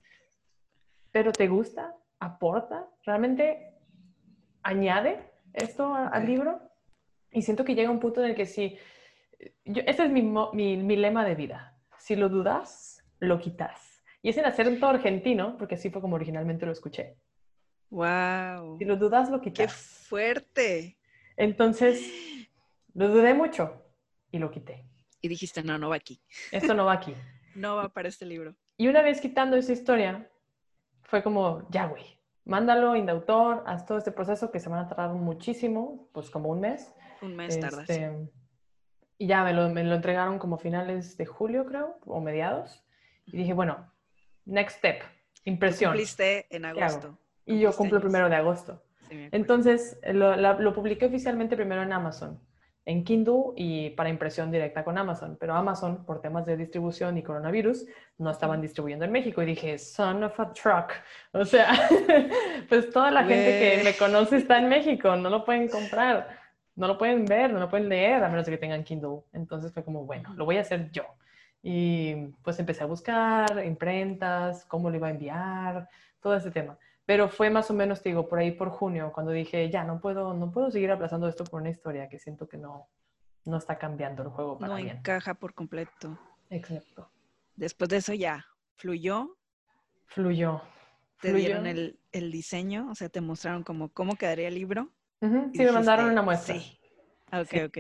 [1.13, 1.95] Pero ¿te gusta?
[2.19, 2.89] ¿Aporta?
[3.05, 3.75] ¿Realmente
[4.63, 6.61] añade esto al libro?
[7.31, 8.79] Y siento que llega un punto en el que sí,
[9.65, 11.77] yo, ese es mi, mi, mi lema de vida.
[11.99, 14.03] Si lo dudas, lo quitas.
[14.23, 17.17] Y es en acento argentino, porque así fue como originalmente lo escuché.
[17.91, 18.79] ¡Wow!
[18.79, 19.67] Si lo dudas, lo quitas.
[19.67, 20.99] ¡Qué fuerte!
[21.37, 22.11] Entonces,
[22.99, 23.81] lo dudé mucho
[24.33, 24.85] y lo quité.
[25.21, 26.21] Y dijiste, no, no va aquí.
[26.51, 27.15] Esto no va aquí.
[27.55, 28.57] no va para este libro.
[28.77, 30.29] Y una vez quitando esa historia,
[31.05, 32.05] fue como, ya, güey,
[32.45, 36.61] mándalo, indautor, haz todo este proceso que se van a tardar muchísimo, pues como un
[36.61, 36.93] mes.
[37.23, 37.89] Un mes tardas.
[37.89, 38.29] Este,
[39.17, 42.85] y ya me lo, me lo entregaron como finales de julio, creo, o mediados.
[43.27, 43.93] Y dije, bueno,
[44.45, 45.03] next step,
[45.45, 45.93] impresión.
[45.93, 47.17] cumpliste en agosto.
[47.47, 48.83] Y yo cumplo el primero de agosto.
[49.11, 52.41] Entonces, lo, lo, publiqué oficialmente primero en Amazon,
[52.89, 55.37] en Kindle y para impresión directa con Amazon.
[55.39, 57.85] Pero Amazon, por temas de distribución y coronavirus,
[58.17, 59.43] no estaban distribuyendo en México.
[59.43, 60.93] Y dije, son of a truck.
[61.33, 61.71] O sea,
[62.71, 66.39] pues toda la gente que me conoce está en México, no lo pueden comprar,
[66.77, 69.21] no lo pueden ver, no lo pueden leer, a menos de que tengan Kindle.
[69.35, 71.05] Entonces fue como, bueno, lo voy a hacer yo.
[71.63, 75.91] Y pues empecé a buscar imprentas, cómo lo iba a enviar,
[76.23, 76.79] todo ese tema.
[77.09, 80.35] Pero fue más o menos, digo, por ahí por junio, cuando dije, ya, no puedo,
[80.35, 82.91] no puedo seguir aplazando esto por una historia que siento que no,
[83.47, 86.19] no está cambiando el juego para No encaja por completo.
[86.51, 87.11] Exacto.
[87.57, 88.45] Después de eso ya,
[88.77, 89.39] ¿fluyó?
[90.05, 90.61] Fluyó.
[91.23, 92.91] ¿Te dieron el, el, diseño?
[92.91, 94.93] O sea, ¿te mostraron como cómo quedaría el libro?
[95.23, 96.57] Sí, me mandaron una muestra.
[96.57, 96.79] Sí.
[97.33, 97.79] Ok, ok.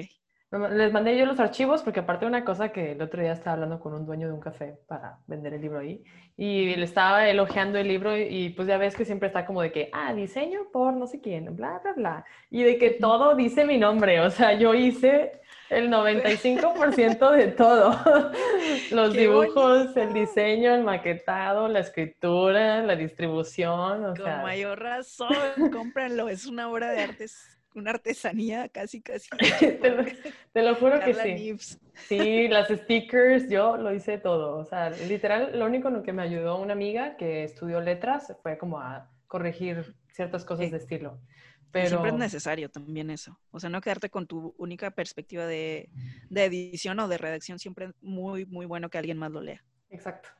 [0.50, 3.54] Les mandé yo los archivos porque aparte de una cosa que el otro día estaba
[3.54, 6.02] hablando con un dueño de un café para vender el libro ahí
[6.38, 9.72] y le estaba elogiando el libro y, pues ya ves que siempre está como de
[9.72, 12.24] que, ah, diseño por no sé quién, bla, bla, bla.
[12.48, 17.90] Y de que todo dice mi nombre, o sea, yo hice el 95% de todo.
[18.90, 24.06] Los dibujos, el diseño, el maquetado, la escritura, la distribución.
[24.06, 25.28] O Con mayor razón,
[25.70, 29.28] cómpranlo, es una obra de artes una artesanía casi, casi.
[30.52, 31.56] te, lo, juro que sí.
[31.94, 34.56] Sí, las stickers, yo lo hice todo.
[34.56, 38.32] O sea, literal, lo único en lo que me ayudó una amiga que estudió letras
[38.42, 40.70] fue como a corregir ciertas cosas Sí.
[40.72, 41.20] de estilo.
[41.20, 43.38] Y Pero Siempre es necesario también eso.
[43.50, 45.90] O sea, no quedarte con tu única perspectiva de,
[46.30, 47.58] de edición o de redacción.
[47.58, 49.62] Siempre es muy, muy bueno que alguien más lo lea.
[49.90, 50.30] Exacto.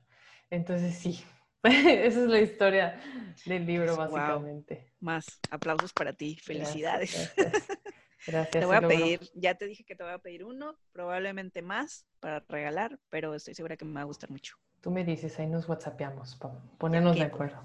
[0.50, 1.22] Entonces sí,
[1.64, 3.00] esa es la historia
[3.44, 3.96] del libro Wow.
[3.96, 4.92] básicamente.
[5.00, 6.38] Más aplausos para ti.
[6.42, 7.32] Felicidades.
[7.36, 7.68] Gracias.
[8.26, 11.62] Gracias, Te voy a pedir, ya te dije que te voy a pedir uno, probablemente
[11.62, 14.56] más para regalar, pero estoy segura que me va a gustar mucho.
[14.80, 17.58] Tú me dices, ahí nos whatsappeamos para ponernos de acuerdo.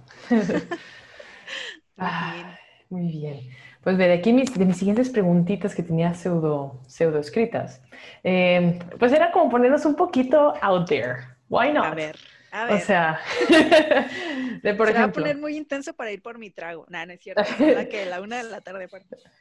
[1.95, 2.60] Muy Ah, bien.
[2.89, 3.49] Muy bien.
[3.82, 7.82] Pues ve, de aquí mis, de mis siguientes preguntitas que tenía pseudo, pseudo escritas,
[8.23, 11.17] eh, pues era como ponernos un poquito out there.
[11.49, 11.86] Why not?
[11.86, 12.17] A ver,
[12.54, 13.20] a O sea,
[14.62, 16.86] de por Se va a ejemplo, poner muy intenso para ir por mi trago.
[16.88, 17.42] Nah, no es cierto.
[17.60, 18.88] Nada que la una de la tarde.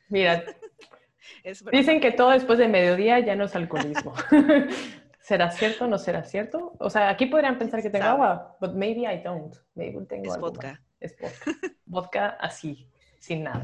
[0.08, 0.44] mira,
[1.44, 4.14] Es dicen que todo después de mediodía ya no es alcoholismo.
[5.20, 6.74] ¿Será cierto o no será cierto?
[6.78, 8.14] O sea, aquí podrían pensar que tengo Sabe.
[8.14, 9.54] agua, but maybe I don't.
[9.74, 10.52] Maybe tengo es algo más.
[10.52, 10.82] vodka.
[10.98, 11.52] es vodka.
[11.86, 13.62] Vodka así, sin nada.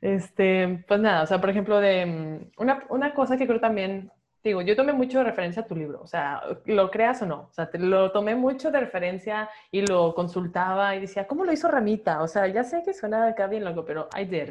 [0.00, 4.10] Este, pues nada, o sea, por ejemplo, de mm, una, una cosa que creo también,
[4.42, 7.48] digo, yo tomé mucho de referencia a tu libro, o sea, lo creas o no,
[7.50, 11.52] o sea, te lo tomé mucho de referencia y lo consultaba y decía, ¿cómo lo
[11.52, 12.22] hizo Ramita?
[12.22, 14.50] O sea, ya sé que suena acá bien loco, pero I did.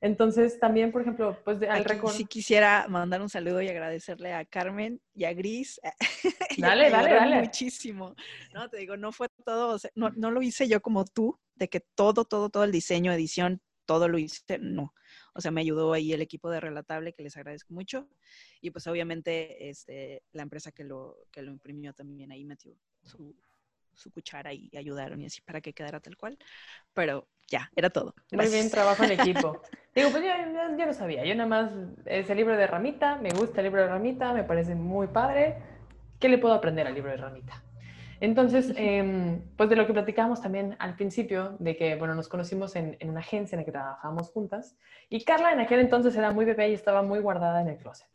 [0.00, 2.16] Entonces, también, por ejemplo, pues de, al Aquí recordar...
[2.16, 5.80] sí quisiera mandar un saludo y agradecerle a Carmen y a Gris.
[6.58, 7.40] Dale, dale, dale.
[7.40, 8.14] Muchísimo.
[8.52, 11.40] No, te digo, no fue todo, o sea, no, no lo hice yo como tú,
[11.54, 14.92] de que todo, todo, todo el diseño, edición, todo lo hice, no.
[15.34, 18.08] O sea, me ayudó ahí el equipo de Relatable, que les agradezco mucho.
[18.60, 23.34] Y pues obviamente este, la empresa que lo, que lo imprimió también ahí metió su,
[23.92, 26.38] su cuchara y ayudaron y así para que quedara tal cual.
[26.92, 28.14] Pero ya, era todo.
[28.32, 29.60] Muy bien, trabajo en equipo.
[29.94, 31.24] Digo, pues ya, ya lo sabía.
[31.24, 31.72] Yo nada más,
[32.04, 35.56] es el libro de Ramita, me gusta el libro de Ramita, me parece muy padre.
[36.18, 37.62] ¿Qué le puedo aprender al libro de Ramita?
[38.20, 42.76] Entonces, em, pues de lo que platicábamos también al principio, de que, bueno, nos conocimos
[42.76, 44.76] en, en una agencia en la que trabajábamos juntas,
[45.08, 48.08] y Carla en aquel entonces era muy bebé y estaba muy guardada en el closet.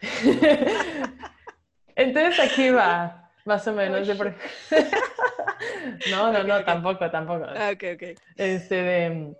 [1.96, 4.06] Entonces aquí va, más o menos.
[4.06, 4.34] de por-
[6.06, 6.64] no, no, Ok, no, ok.
[6.64, 7.44] tampoco, tampoco.
[7.48, 8.18] Ah, ok, ok.
[8.36, 9.34] Este, de,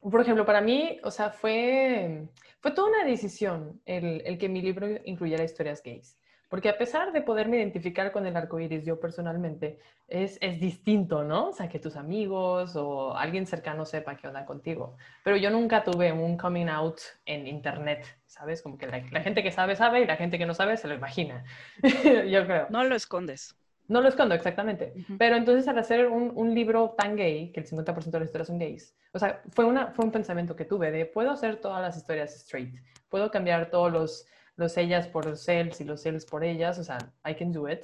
[0.00, 2.26] por ejemplo, para mí, o sea, fue,
[2.60, 6.16] fue toda una decisión el, el que mi libro incluyera historias gays.
[6.54, 11.24] Porque a pesar de poderme identificar con el arco iris, yo personalmente, es, es distinto,
[11.24, 11.48] ¿no?
[11.48, 14.96] O sea, que tus amigos o alguien cercano sepa qué onda contigo.
[15.24, 18.62] Pero yo nunca tuve un coming out en internet, ¿sabes?
[18.62, 20.86] Como que la, la gente que sabe, sabe y la gente que no sabe se
[20.86, 21.42] lo imagina.
[21.82, 22.68] yo creo.
[22.70, 23.56] No lo escondes.
[23.88, 24.92] No lo escondo, exactamente.
[24.94, 25.18] Ujú.
[25.18, 28.46] Pero entonces al hacer un, un libro tan gay, que el 50% de las historias
[28.46, 31.82] son gays, o sea, fue, una, fue un pensamiento que tuve de, puedo hacer todas
[31.82, 32.76] las historias straight,
[33.08, 36.84] puedo cambiar todos los, los ellas por los cells y los cells por ellas, o
[36.84, 37.80] sea, I can do it.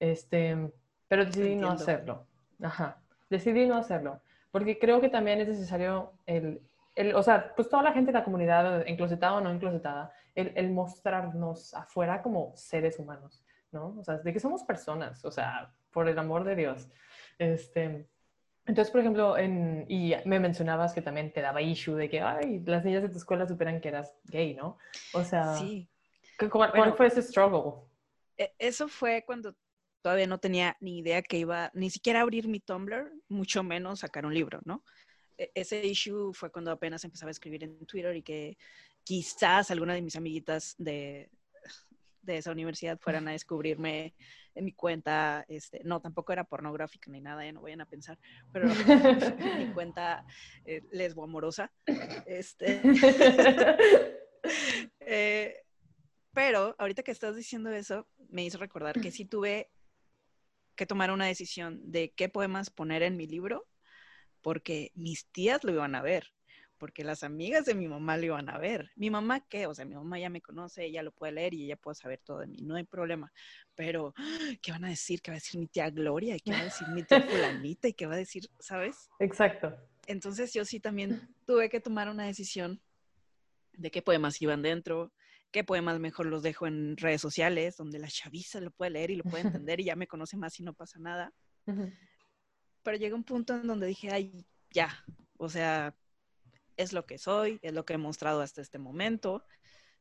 [0.00, 0.56] Este,
[1.08, 1.72] pero decidí no Entiendo.
[1.72, 2.26] hacerlo.
[2.62, 6.60] Ajá, decidí no hacerlo, porque creo que también es necesario el,
[6.94, 10.52] el o sea, pues toda la gente de la comunidad, enclosetada o no enclosetada, el,
[10.54, 13.42] el mostrarnos afuera como seres humanos.
[13.72, 13.94] ¿no?
[13.98, 16.88] O sea, de que somos personas, o sea, por el amor de Dios.
[17.38, 18.06] Este,
[18.64, 22.62] entonces, por ejemplo, en, y me mencionabas que también te daba issue de que, ay,
[22.64, 24.78] las niñas de tu escuela superan que eras gay, ¿no?
[25.12, 25.88] O sea, Sí.
[26.38, 27.82] ¿Cu- ¿cuál, fue ese struggle?
[28.36, 29.54] E- Eso fue cuando
[30.02, 34.00] todavía no tenía ni idea que iba ni siquiera a abrir mi Tumblr, mucho menos
[34.00, 34.84] sacar un libro, ¿no?
[35.38, 38.56] E- Ese issue fue cuando apenas empezaba a escribir en Twitter y que
[39.04, 41.30] quizás alguna de mis amiguitas de,
[42.22, 44.14] de esa universidad fueran a descubrirme
[44.54, 47.52] en mi cuenta, este, no, tampoco era pornográfica ni nada, ¿eh?
[47.52, 48.18] no vayan a pensar,
[48.52, 48.66] pero
[49.58, 50.24] mi cuenta
[50.64, 51.70] eh, lesboamorosa,
[52.26, 52.82] este,
[55.00, 55.65] eh,
[56.36, 59.70] pero ahorita que estás diciendo eso, me hizo recordar que sí tuve
[60.74, 63.66] que tomar una decisión de qué poemas poner en mi libro,
[64.42, 66.34] porque mis tías lo iban a ver,
[66.76, 68.90] porque las amigas de mi mamá lo iban a ver.
[68.96, 69.66] Mi mamá, ¿qué?
[69.66, 72.20] O sea, mi mamá ya me conoce, ella lo puede leer y ella puede saber
[72.22, 73.32] todo de mí, no hay problema.
[73.74, 74.12] Pero,
[74.60, 75.22] ¿qué van a decir?
[75.22, 76.36] ¿Qué va a decir mi tía Gloria?
[76.36, 77.88] ¿Y qué va a decir mi tía Fulanita?
[77.88, 79.08] ¿Y qué va a decir, sabes?
[79.20, 79.74] Exacto.
[80.06, 82.78] Entonces yo sí también tuve que tomar una decisión
[83.72, 85.14] de qué poemas iban dentro,
[85.56, 89.16] qué poemas mejor los dejo en redes sociales, donde la chaviza lo puede leer y
[89.16, 91.32] lo puede entender y ya me conoce más y no pasa nada.
[91.64, 91.90] Ujú.
[92.82, 95.02] Pero llegó un punto en donde dije, ay, ya,
[95.38, 95.96] o sea,
[96.76, 99.46] es lo que soy, es lo que he mostrado hasta este momento,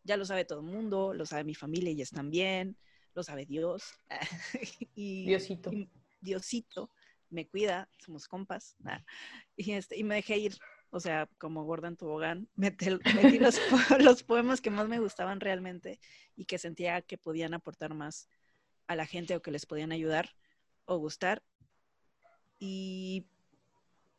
[0.04, 2.78] ya lo sabe todo el mundo, lo sabe mi familia y están bien,
[3.14, 3.98] lo sabe Dios.
[4.94, 5.72] y, Diosito.
[5.72, 5.90] y
[6.20, 6.92] Diosito
[7.30, 8.76] me cuida, somos compas.
[9.56, 10.58] Y, este, y me dejé ir,
[10.96, 15.00] o sea, como gorda en tobogán, metí, metí los, po- los poemas que más me
[15.00, 16.00] gustaban realmente
[16.38, 18.30] y que sentía que podían aportar más
[18.88, 20.30] a la gente o que les podían ayudar
[20.86, 21.44] o gustar.
[22.60, 23.28] Y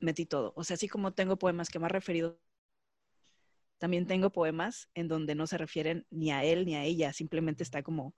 [0.00, 0.52] metí todo.
[0.54, 2.38] O sea, así como tengo poemas que ha referido,
[3.78, 7.62] también tengo poemas en donde no se refieren ni a él ni a ella, simplemente
[7.62, 8.14] está como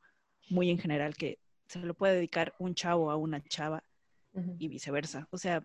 [0.50, 3.84] muy en general que se lo puede dedicar un chavo a una chava
[4.58, 5.28] y viceversa.
[5.30, 5.64] O sea,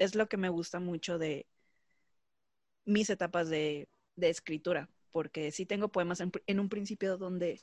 [0.00, 1.46] es lo que me gusta mucho de
[2.88, 7.60] mis etapas de, escritura, porque sí tengo poemas en, un principio donde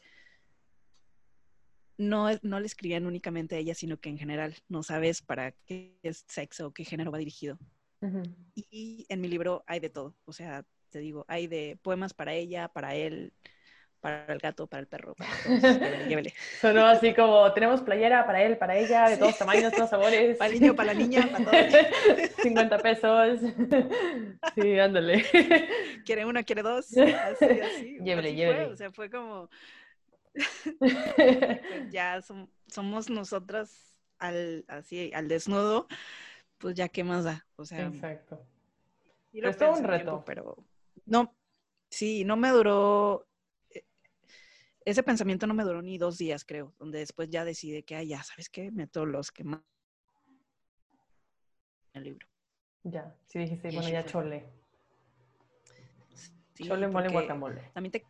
[1.97, 5.97] no, no le escribían únicamente a ella, sino que en general no sabes para qué
[6.03, 7.59] es sexo o qué género va dirigido.
[8.53, 12.33] y, en mi libro hay de todo, o sea, te digo, hay de poemas para
[12.33, 13.33] ella, para él,
[14.05, 16.07] para el gato, para el perro, para todos.
[16.07, 16.31] Llévele.
[16.61, 20.37] Sonó así como, tenemos playera para él, para ella, de todos tamaños, todos sabores.
[20.37, 22.31] Para el niño, para la niña, para todos.
[22.43, 23.39] 50 pesos.
[24.53, 25.25] Sí, ándale.
[26.05, 26.95] Quiere una, quiere dos.
[26.95, 27.97] Así, así.
[28.03, 28.65] Llévele, llévele.
[28.67, 29.49] O sea, fue como...
[30.77, 30.95] pues
[31.89, 32.21] ya
[32.67, 35.87] somos nosotras al, así, al desnudo,
[36.59, 37.47] pues ya qué más da.
[37.55, 38.39] O sea, Exacto.
[39.31, 40.23] Y lo pero un reto.
[40.25, 40.57] pero
[41.07, 41.35] no,
[41.89, 43.25] sí, no me duró
[44.85, 48.03] ese pensamiento no me duró ni dos días, creo, donde después ya decidí que, ah,
[48.03, 48.71] ya, ¿sabes qué?
[48.71, 49.61] Meto los que más
[51.93, 52.27] el libro.
[52.83, 54.45] Ya, sí dijiste, bueno, ya chole.
[56.53, 57.61] chole, mole, guacamole.
[57.73, 58.05] También te...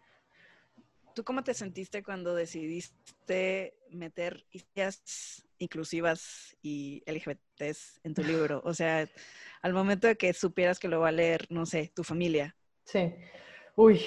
[1.13, 8.61] ¿Tú cómo te sentiste cuando decidiste meter historias inclusivas y LGBTs en tu libro?
[8.65, 9.09] O sea,
[9.61, 12.57] al momento de que supieras que lo va a leer, no sé, tu familia.
[12.83, 13.15] Sí.
[13.75, 14.01] Uy,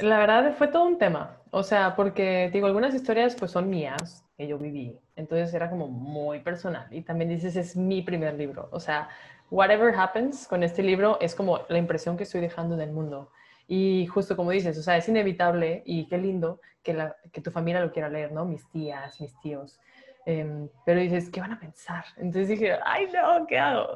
[0.00, 1.38] la verdad fue todo un tema.
[1.50, 4.98] O sea, porque digo, algunas historias pues son mías, que yo viví.
[5.16, 6.86] Entonces era como muy personal.
[6.90, 8.68] Y también dices, es mi primer libro.
[8.72, 9.08] O sea,
[9.50, 13.30] whatever happens con este libro es como la impresión que estoy dejando en el mundo.
[13.66, 17.50] Y justo como dices, o sea, es inevitable y qué lindo que, la, que tu
[17.50, 18.44] familia lo quiera leer, ¿no?
[18.44, 19.80] Mis tías, mis tíos.
[20.26, 22.04] Em, pero dices, ¿qué van a pensar?
[22.16, 23.88] Entonces dije, ay, no, ¿qué hago?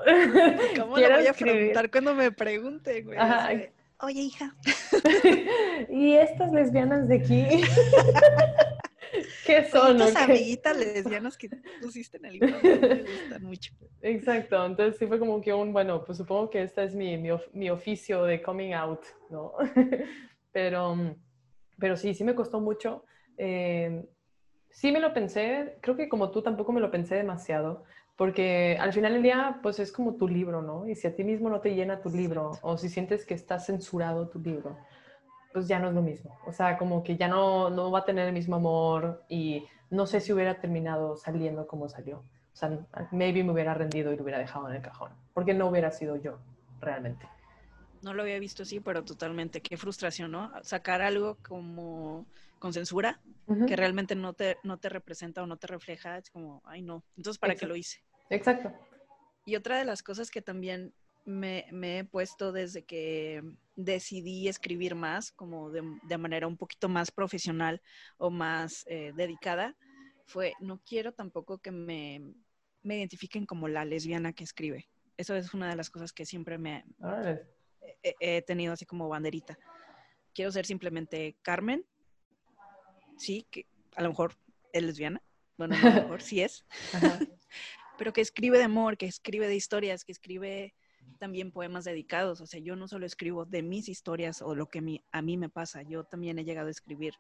[0.79, 3.19] ¿Cómo lo voy a preguntar cuando me pregunte, güey?
[4.03, 4.55] Oye hija.
[5.91, 7.45] ¿Y estas lesbianas de aquí?
[9.47, 10.01] ¿Qué son?
[10.01, 11.49] Estas amiguitas lesbianas que
[11.81, 13.73] pusiste en el libro me gustan mucho.
[14.03, 17.71] Exacto, entonces sí fue como que un, bueno, pues supongo que este es mi, mi,
[17.71, 19.55] oficio de coming out, ¿no?
[20.53, 21.17] pero,
[21.79, 23.05] pero sí, sí me costó mucho.
[23.37, 24.07] Eh,
[24.71, 27.85] sí me lo pensé, creo que como tú tampoco me lo pensé demasiado,
[28.21, 30.87] porque al final del día, pues es como tu libro, ¿no?
[30.87, 33.59] Y si a ti mismo no te llena tu libro, o si sientes que está
[33.59, 34.77] censurado tu libro,
[35.55, 36.39] pues ya no es lo mismo.
[36.47, 40.05] O sea, como que ya no, no va a tener el mismo amor y no
[40.05, 42.19] sé si hubiera terminado saliendo como salió.
[42.19, 45.69] O sea, maybe me hubiera rendido y lo hubiera dejado en el cajón, porque no
[45.69, 46.41] hubiera sido yo,
[46.79, 47.27] realmente.
[48.03, 49.63] No lo había visto así, pero totalmente.
[49.63, 50.53] Qué frustración, ¿no?
[50.63, 52.27] Sacar algo como
[52.59, 53.19] con censura,
[53.67, 57.03] que realmente no te, no te representa o no te refleja, es como, ay no,
[57.17, 58.01] entonces ¿para qué lo hice?
[58.31, 58.73] Exacto.
[59.45, 61.67] Y otra de las cosas que también me,
[61.99, 63.43] he puesto desde que
[63.77, 67.81] decidí escribir más, como de, manera un poquito más profesional
[68.19, 69.77] o más eh, dedicada,
[70.27, 72.35] fue, no quiero tampoco que me,
[72.85, 74.89] identifiquen como la lesbiana que escribe.
[75.17, 76.85] Eso es una de las cosas que siempre me
[78.03, 79.59] he, tenido así como banderita.
[80.33, 81.85] Quiero ser simplemente Carmen,
[83.19, 83.67] sí, que
[83.97, 84.37] a lo mejor
[84.73, 85.21] es lesbiana,
[85.59, 86.65] bueno, a lo mejor sí es,
[88.01, 90.73] pero que escribe de amor, que escribe de historias, que escribe
[91.19, 92.41] también poemas dedicados.
[92.41, 95.51] O sea, yo no solo escribo de mis historias o lo que a mí me
[95.51, 97.13] pasa, yo también he llegado a escribir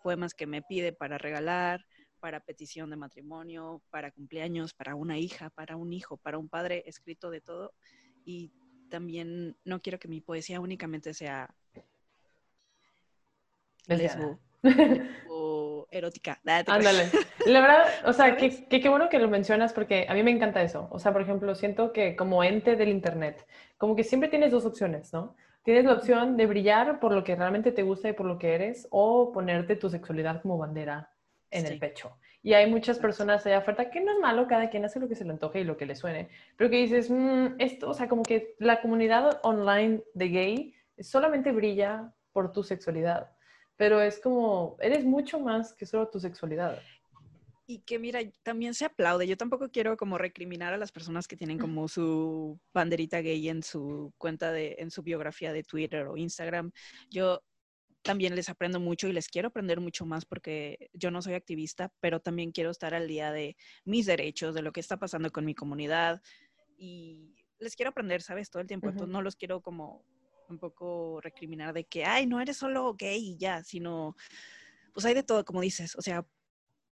[0.00, 1.84] poemas que me pide para regalar,
[2.20, 6.84] para petición de matrimonio, para cumpleaños, para una hija, para un hijo, para un padre,
[6.86, 7.74] escrito de todo.
[8.24, 8.52] Y
[8.90, 11.52] también no quiero que mi poesía únicamente sea
[13.88, 14.38] lesbo
[15.28, 16.40] o erótica.
[16.44, 17.10] Ándale.
[17.46, 20.62] La verdad, o sea, qué que, bueno que lo mencionas porque a mí me encanta
[20.62, 20.88] eso.
[20.90, 23.46] O sea, por ejemplo, siento que como ente del Internet,
[23.76, 25.36] como que siempre tienes dos opciones, ¿no?
[25.62, 28.54] Tienes la opción de brillar por lo que realmente te gusta y por lo que
[28.54, 31.10] eres o ponerte tu sexualidad como bandera
[31.50, 32.16] en el pecho.
[32.42, 35.14] Y hay muchas personas allá afuera que no es malo, cada quien hace lo que
[35.14, 38.08] se le antoje y lo que le suene, pero que dices, mm, esto, o sea,
[38.08, 43.30] como que la comunidad online de gay solamente brilla por tu sexualidad
[43.78, 46.82] pero es como, eres mucho más que solo tu sexualidad.
[47.64, 49.26] Y que mira, también se aplaude.
[49.26, 53.62] Yo tampoco quiero como recriminar a las personas que tienen como su banderita gay en
[53.62, 56.72] su cuenta de, en su biografía de Twitter o Instagram.
[57.08, 57.44] Yo
[58.02, 61.92] también les aprendo mucho y les quiero aprender mucho más porque yo no soy activista,
[62.00, 65.44] pero también quiero estar al día de mis derechos, de lo que está pasando con
[65.44, 66.20] mi comunidad
[66.76, 68.50] y les quiero aprender, ¿sabes?
[68.50, 68.88] Todo el tiempo.
[68.88, 70.04] Entonces no los quiero como
[70.48, 74.16] un poco recriminar de que, ay, no eres solo gay y ya, sino,
[74.92, 76.24] pues hay de todo, como dices, o sea,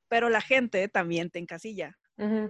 [0.08, 1.98] pero la gente también te encasilla.
[2.18, 2.50] Muy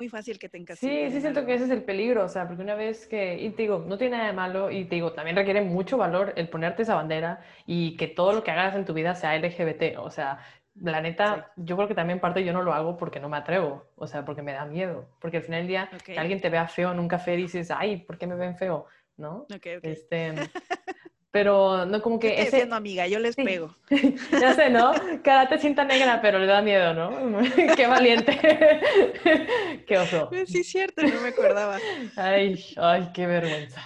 [0.00, 2.28] muy fácil que te Sí, encasillen sí en siento que ese es el peligro, o
[2.28, 4.94] sea, porque una vez que, y te digo, no tiene nada de malo, y te
[4.94, 8.74] digo, también requiere mucho valor el ponerte esa bandera y que todo lo que hagas
[8.74, 10.38] en tu vida sea LGBT, o sea,
[10.74, 13.90] la neta, yo creo que también parte yo no lo hago porque no me atrevo,
[13.96, 16.66] o sea, porque me da miedo, porque al final del día, que alguien te vea
[16.66, 18.86] feo en un café, dices, ay, ¿por qué me ven feo?
[19.20, 19.46] ¿No?
[19.82, 20.32] Este,
[21.30, 23.06] pero no como ¿Qué que estoy ese, haciendo, amiga?
[23.06, 23.44] Yo les Sí.
[23.44, 23.74] pego.
[24.40, 24.92] ya sé, ¿no?
[25.22, 27.10] Karate cinta negra, pero le da miedo, ¿no?
[27.76, 28.38] Qué valiente.
[29.86, 30.30] Qué oso.
[30.46, 31.78] Sí, es cierto, no me acordaba.
[32.16, 33.82] Ay, ay, qué vergüenza.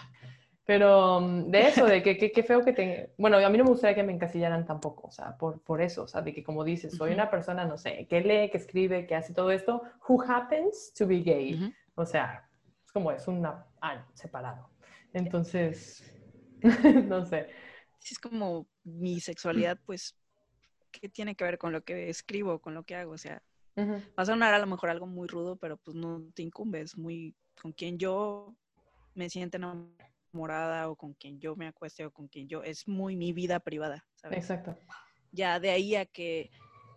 [0.65, 3.13] Pero mm, de eso, de que qué feo que te...
[3.19, 6.05] Bueno, a mí no me gustaría que me encasillaran tampoco, o sea, por, por eso,
[6.05, 9.07] o sea, de que como dices, soy una persona, no sé, que lee, que escribe,
[9.07, 11.75] que hace todo esto, who happens to be gay.
[11.97, 12.49] O sea,
[12.83, 14.71] es como es una ah, separado.
[15.15, 16.05] Entonces,
[17.09, 17.49] no sé.
[17.99, 20.17] Sí, es como mi sexualidad, pues,
[20.93, 23.13] ¿qué tiene que ver con lo que escribo, con lo que hago?
[23.13, 23.43] O sea,
[23.77, 26.81] Ujú, va a sonar a lo mejor algo muy rudo, pero pues no te incumbe,
[26.83, 28.57] es muy con quien yo
[29.15, 33.17] me siento enamorada o con quien yo me acueste o con quien yo, es muy
[33.17, 34.55] mi vida privada, ¿sabes?
[34.55, 34.77] Exacto.
[35.33, 36.51] Ya de ahí a que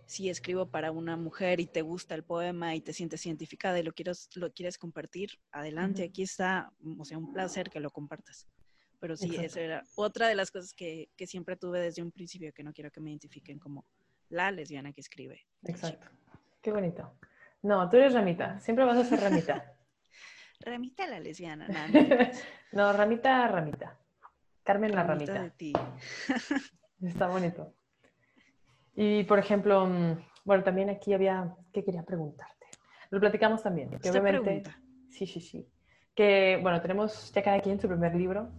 [0.08, 3.84] si escribo para una mujer y te gusta el poema y te sientes identificada y
[3.84, 8.48] lo quieres, lo quieres compartir, adelante, aquí está, o sea, un placer que lo compartas.
[9.00, 9.46] Pero sí, Exacto.
[9.46, 12.74] esa era otra de las cosas que, que siempre tuve desde un principio, que no
[12.74, 13.86] quiero que me identifiquen como
[14.30, 15.46] la lesbiana que escribe.
[15.66, 16.08] Exacto.
[16.62, 17.14] Qué bonito.
[17.62, 18.60] No, tú eres ramita.
[18.60, 19.74] Siempre vas a ser ramita.
[20.62, 22.32] Ramita la lesbiana, nada,
[22.72, 24.00] no, ramita, ramita.
[24.64, 25.44] Carmen la Ramita ramita.
[25.44, 25.74] de ti.
[27.04, 27.76] Está bonito.
[29.00, 32.66] Y por ejemplo, mm, bueno, también aquí había, ¿qué quería preguntarte?
[33.12, 34.80] Lo platicamos también, que obviamente, pregunta.
[35.10, 35.70] sí, sí, sí,
[36.16, 38.50] que bueno, tenemos ya cada quien su primer libro.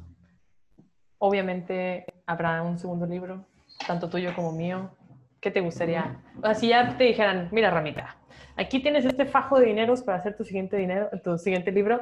[1.18, 3.46] Obviamente habrá un segundo libro,
[3.84, 4.92] tanto tuyo como mío.
[5.40, 6.22] ¿Qué te gustaría?
[6.38, 8.16] O sea, si ya te dijeran, mira, Ramita,
[8.56, 12.00] aquí tienes este fajo de dineros para hacer tu siguiente dinero, tu siguiente libro.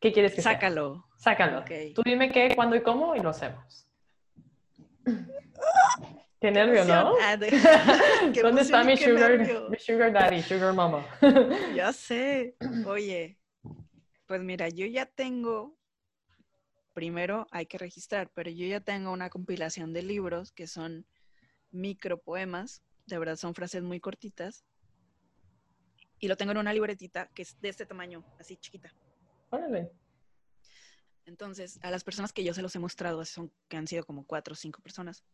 [0.00, 0.54] ¿Qué quieres que sea?
[0.54, 1.04] Sácalo.
[1.16, 1.60] Sácalo.
[1.60, 1.70] Ok.
[1.94, 3.88] Tú dime qué, cuándo y cómo y lo hacemos.
[6.40, 7.14] Qué nervio, ¿no?
[8.32, 9.38] Qué ¿Dónde está mi sugar,
[9.70, 11.04] mi sugar daddy, sugar mama?
[11.74, 12.56] Ya sé.
[12.86, 13.38] Oye,
[14.26, 15.76] pues mira, yo ya tengo,
[16.92, 21.06] primero hay que registrar, pero yo ya tengo una compilación de libros que son
[21.72, 24.64] micropoemas, de verdad son frases muy cortitas,
[26.20, 28.92] y lo tengo en una libretita que es de este tamaño, así chiquita.
[29.50, 29.90] Órale.
[31.24, 34.24] Entonces, a las personas que yo se los he mostrado, son, que han sido como
[34.24, 35.24] cuatro o cinco personas,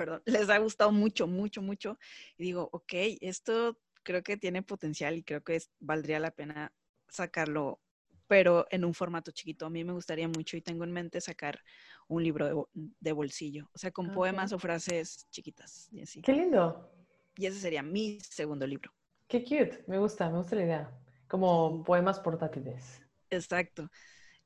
[0.00, 1.98] perdón, les ha gustado mucho, mucho, mucho.
[2.38, 6.72] Y digo, ok, esto creo que tiene potencial y creo que es- valdría la pena
[7.08, 7.80] sacarlo,
[8.28, 9.66] pero en un formato chiquito.
[9.66, 11.60] A mí me gustaría mucho y tengo en mente sacar
[12.08, 14.10] un libro de, de bolsillo, o sea, con Ok.
[14.10, 16.26] poemas o frases chiquitas y así.
[16.26, 16.90] Qué lindo.
[17.36, 18.92] Y ese sería mi segundo libro.
[19.28, 19.82] Qué cute.
[19.86, 20.90] Me gusta, me gusta la idea.
[21.26, 23.00] Como poemas portátiles.
[23.30, 23.90] Exacto.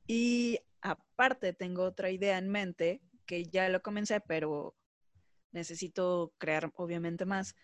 [0.06, 4.76] Y aparte tengo otra idea en mente que ya lo comencé, pero
[5.54, 7.54] necesito crear obviamente más.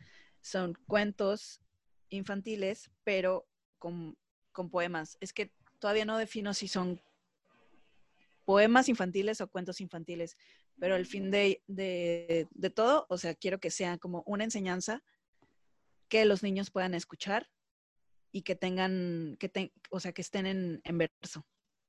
[0.40, 1.60] Son cuentos
[2.08, 3.46] infantiles, pero
[3.78, 4.16] con,
[4.52, 5.18] con poemas.
[5.20, 7.00] Es que todavía no defino si son
[8.44, 10.36] poemas infantiles o cuentos infantiles,
[10.78, 15.02] pero al fin de, de, de todo, o sea, quiero que sea como una enseñanza
[16.08, 17.48] que los niños puedan escuchar
[18.32, 21.46] y que tengan, que ten- o sea, que estén en, en verso.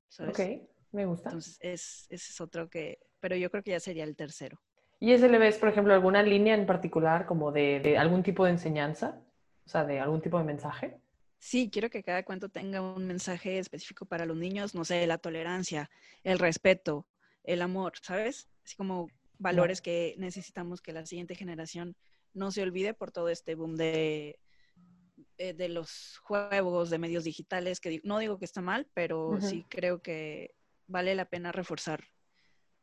[0.08, 0.38] ¿sabes?
[0.38, 1.30] Ok, me gusta.
[1.30, 4.60] Entonces, es, ese es otro que, pero yo creo que ya sería el tercero.
[5.02, 8.44] ¿Y ese le ves, por ejemplo, alguna línea en particular como de, de algún tipo
[8.44, 9.20] de enseñanza?
[9.66, 10.96] O sea, de algún tipo de mensaje.
[11.40, 15.18] Sí, quiero que cada cuento tenga un mensaje específico para los niños, no sé, la
[15.18, 15.90] tolerancia,
[16.22, 17.08] el respeto,
[17.42, 18.48] el amor, ¿sabes?
[18.64, 19.08] Así como
[19.40, 21.96] valores que necesitamos que la siguiente generación
[22.32, 24.38] no se olvide por todo este boom de,
[25.36, 29.66] eh, de los juegos, de medios digitales, que no digo que está mal, pero sí
[29.68, 30.54] creo que
[30.86, 32.04] vale la pena reforzar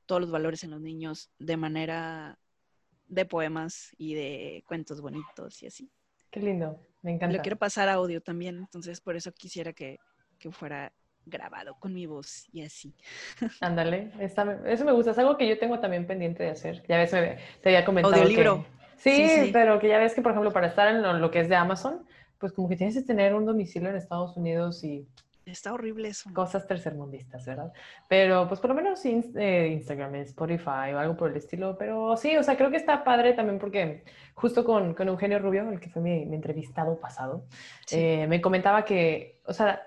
[0.09, 2.39] todos los valores en los niños de manera
[3.07, 5.91] de poemas y de cuentos bonitos y así.
[6.31, 6.79] Qué lindo.
[7.03, 7.37] Me encanta.
[7.37, 9.99] Lo quiero pasar a audio también, entonces por eso quisiera que,
[10.39, 10.91] que fuera
[11.27, 12.95] grabado con mi voz y así.
[13.61, 16.83] Ándale, eso me gusta, es algo que yo tengo también pendiente de hacer.
[16.89, 18.63] Ya ves, me- te había comentado Audiolibro.
[18.63, 18.79] que...
[18.97, 19.51] Sí, Sí, sí.
[19.53, 21.55] pero que ya ves que, por ejemplo, para estar en lo, lo que es de
[21.55, 22.03] Amazon,
[22.39, 25.07] pues como que tienes que tener un domicilio en Estados Unidos y
[25.51, 26.29] Está horrible eso.
[26.33, 27.71] cosas tercermundistas, ¿verdad?
[28.07, 31.77] Pero pues por lo menos eh, Instagram, Spotify o algo por el estilo.
[31.77, 35.69] Pero sí, o sea, creo que está padre también porque justo con, con Eugenio Rubio,
[35.69, 37.45] el que fue mi, mi entrevistado pasado,
[37.85, 37.97] Sí.
[37.97, 39.81] eh, me comentaba que, o sea,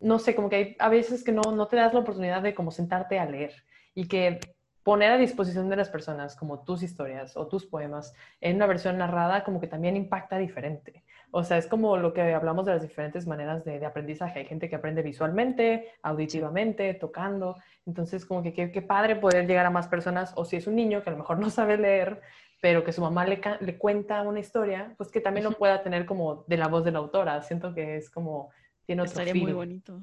[0.00, 2.54] no sé, como que hay a veces que no, no te das la oportunidad de
[2.54, 3.52] como sentarte a leer
[3.94, 4.38] y que
[4.82, 8.98] poner a disposición de las personas como tus historias o tus poemas en una versión
[8.98, 11.02] narrada como que también impacta diferente.
[11.38, 14.38] O sea, es como lo que hablamos de las diferentes maneras de, de aprendizaje.
[14.38, 17.56] Hay gente que aprende visualmente, auditivamente, tocando.
[17.84, 20.32] Entonces, como que qué padre poder llegar a más personas.
[20.36, 22.22] O si es un niño que a lo mejor no sabe leer,
[22.62, 26.06] pero que su mamá le, le cuenta una historia, pues que también lo pueda tener
[26.06, 27.42] como de la voz de la autora.
[27.42, 28.50] Siento que es como,
[28.86, 30.00] tiene otro Estaría muy bonito.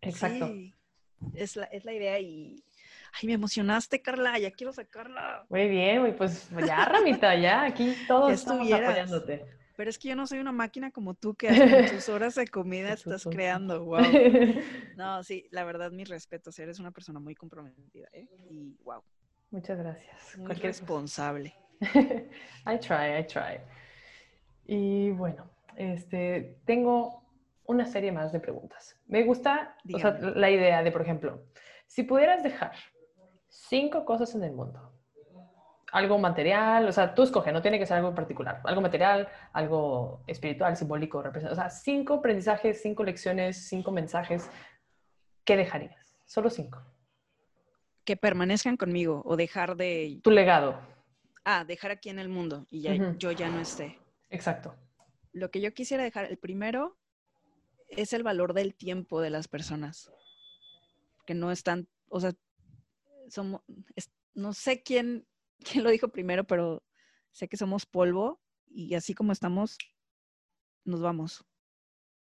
[0.00, 0.46] Exacto.
[0.46, 0.72] Sí,
[1.34, 2.64] es, la, es la idea y...
[3.12, 5.44] Ay, me emocionaste, Carla, ya quiero sacarla.
[5.50, 9.60] Muy bien, pues ya, Ramita, ya, aquí todos Ya estamos apoyándote.
[9.76, 11.48] Pero es que yo no soy una máquina como tú que
[11.90, 14.02] tus horas de comida estás creando, wow.
[14.96, 18.28] No, sí, la verdad, mis respetos, eres una persona muy comprometida, ¿eh?
[18.50, 19.02] Y wow,
[19.50, 20.36] Muchas gracias.
[20.38, 21.54] muy Cualquier responsable.
[21.80, 23.60] I try, I try.
[24.64, 27.22] Y bueno, este, tengo
[27.66, 28.96] una serie más de preguntas.
[29.06, 30.40] Me gusta o sea, Dígame.
[30.40, 31.44] la idea de, por ejemplo,
[31.86, 32.72] si pudieras dejar
[33.48, 34.91] cinco cosas en el mundo,
[35.92, 40.22] algo material, o sea, tú escoge, no tiene que ser algo particular, algo material, algo
[40.26, 44.48] espiritual, simbólico, representativo, o sea, cinco aprendizajes, cinco lecciones, cinco mensajes,
[45.44, 46.16] ¿qué dejarías?
[46.24, 46.82] Solo cinco.
[48.04, 50.80] Que permanezcan conmigo o dejar de, Tu legado,
[51.44, 53.18] ah, dejar aquí en el mundo y ya, Ujú.
[53.18, 53.98] yo ya no esté.
[54.30, 54.74] exacto.
[55.34, 56.98] Lo que yo quisiera dejar, el primero,
[57.88, 60.10] es el valor del tiempo de las personas.
[61.26, 62.32] Que no están, o sea,
[63.28, 63.62] somos,
[63.96, 65.26] es- no sé quién,
[65.62, 66.82] quién lo dijo primero, pero
[67.30, 69.78] sé que somos polvo y así como estamos,
[70.84, 71.44] nos vamos.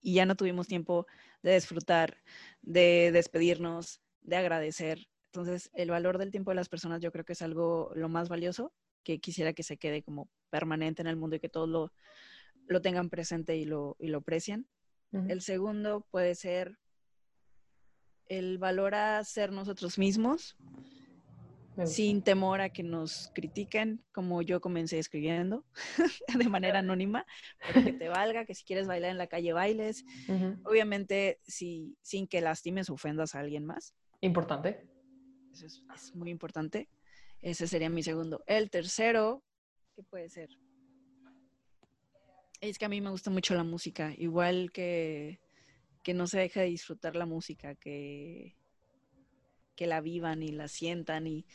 [0.02, 1.08] Y ya no tuvimos tiempo
[1.42, 2.18] de disfrutar,
[2.62, 5.08] de despedirnos, de agradecer.
[5.28, 8.30] Entonces, el valor del tiempo de las personas yo creo que es algo lo más
[8.30, 8.74] valioso
[9.04, 11.94] que quisiera que se quede como permanente en el mundo y que todos lo,
[12.68, 14.68] lo tengan presente y lo, y lo aprecien.
[15.30, 16.78] El segundo puede ser
[18.26, 20.58] el valor a ser nosotros mismos.
[21.86, 25.66] Sin temor a que nos critiquen, como yo comencé escribiendo,
[26.40, 27.26] de manera anónima,
[27.68, 30.06] pero que te valga, que si quieres bailar en la calle bailes,
[30.64, 33.94] obviamente si, sin que lastimes o ofendas a alguien más.
[34.22, 34.88] Importante.
[35.52, 36.90] Eso es, es muy importante.
[37.42, 38.44] Ese sería mi segundo.
[38.48, 39.44] El tercero,
[39.96, 40.50] ¿qué puede ser?
[42.62, 45.40] Es que a mí me gusta mucho la música, igual que,
[46.02, 48.56] que no se deja de disfrutar la música, que,
[49.76, 51.46] que la vivan y la sientan y,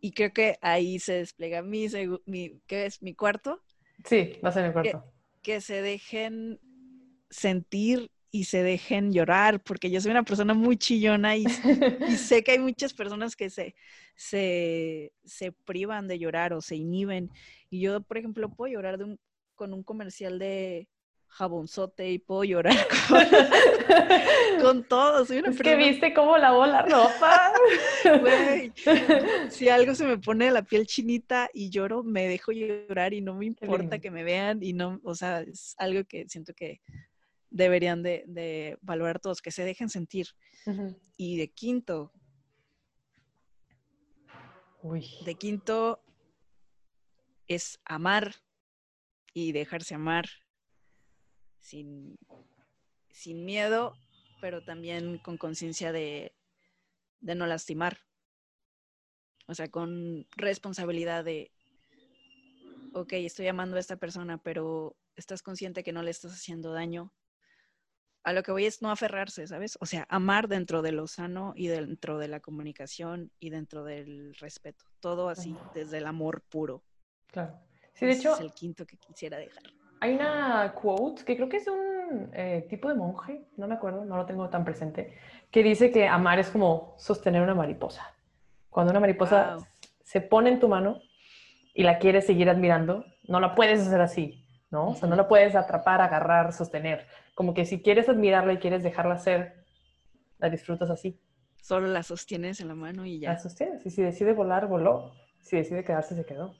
[0.00, 1.86] y creo que ahí se despliega mi,
[2.26, 3.02] mi, ¿qué es?
[3.02, 3.62] Mi cuarto,
[4.04, 5.04] Sí, va a ser el cuarto.
[5.42, 6.58] que se dejen
[7.30, 11.44] sentir y se dejen llorar, porque yo soy una persona muy chillona y
[12.06, 13.74] y sé que hay muchas personas que se,
[14.16, 17.30] se, se privan de llorar o se inhiben.
[17.68, 19.20] Y yo, por ejemplo, puedo llorar de un-
[19.54, 20.88] con un comercial de
[21.30, 22.76] jabonzote y puedo llorar
[23.08, 25.24] con, con todo.
[25.24, 27.52] Soy una Es que viste cómo lavó la ropa.
[28.20, 28.72] güey,
[29.48, 33.34] si algo se me pone la piel chinita y lloro, me dejo llorar y no
[33.34, 36.80] me importa que me vean y no, o sea, es algo que siento que
[37.48, 40.28] deberían de, de valorar todos, que se dejen sentir.
[41.16, 42.12] Y de quinto,
[44.82, 45.06] Uy.
[45.24, 46.02] de quinto
[47.48, 48.34] es amar
[49.32, 50.26] y dejarse amar
[51.70, 52.18] sin,
[53.10, 53.96] sin miedo,
[54.40, 56.34] pero también con conciencia de,
[57.20, 57.98] de no lastimar.
[59.46, 61.52] O sea, con responsabilidad de,
[62.92, 67.12] ok, estoy amando a esta persona, pero estás consciente que no le estás haciendo daño.
[68.22, 69.78] A lo que voy es no aferrarse, ¿sabes?
[69.80, 74.34] O sea, amar dentro de lo sano y dentro de la comunicación y dentro del
[74.34, 74.84] respeto.
[75.00, 76.84] Todo así, desde el amor puro.
[77.28, 77.58] Claro.
[77.94, 79.79] Sí, de Ese hecho, es el quinto que quisiera dejar.
[80.00, 84.04] Hay una quote que creo que es un eh, tipo de monje, no me acuerdo,
[84.04, 85.16] no lo tengo tan presente,
[85.50, 88.14] que dice que amar es como sostener una mariposa.
[88.68, 89.66] Cuando una mariposa Wow.
[90.02, 91.00] se pone en tu mano
[91.74, 94.88] y la quieres seguir admirando, no la puedes hacer así, ¿no?
[94.90, 97.06] O sea, no la puedes atrapar, agarrar, sostener.
[97.34, 99.64] Como que si quieres admirarla y quieres dejarla ser,
[100.38, 101.20] la disfrutas así.
[101.62, 103.32] Solo la sostienes en la mano y ya.
[103.32, 103.84] La sostienes.
[103.86, 105.12] Y si decide volar, voló.
[105.40, 106.54] Si decide quedarse, se quedó.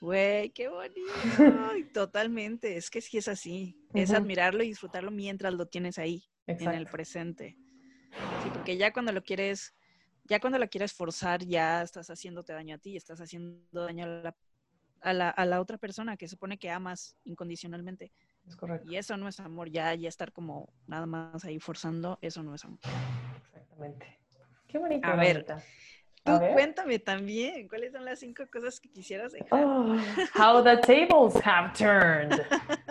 [0.00, 1.12] Güey, qué bonito.
[1.94, 2.76] Totalmente.
[2.76, 3.76] Es que sí es así.
[3.94, 7.56] Es admirarlo y disfrutarlo mientras lo tienes ahí, en el presente.
[8.42, 9.74] Sí, porque ya cuando lo quieres,
[10.24, 14.08] ya cuando lo quieres forzar, ya estás haciéndote daño a ti, estás haciendo daño a
[14.08, 14.36] la,
[15.00, 18.12] a la, a la otra persona que supone que amas incondicionalmente.
[18.46, 18.90] Es correcto.
[18.90, 22.54] Y eso no es amor, ya, ya estar como nada más ahí forzando, eso no
[22.54, 22.80] es amor.
[23.42, 24.18] Exactamente.
[24.68, 25.08] Qué bonito.
[25.08, 25.62] A ver, Ramita.
[26.24, 29.62] Tú cuéntame también, ¿cuáles son las cinco cosas que quisieras dejar?
[29.62, 29.96] Oh,
[30.34, 32.40] how the tables have turned.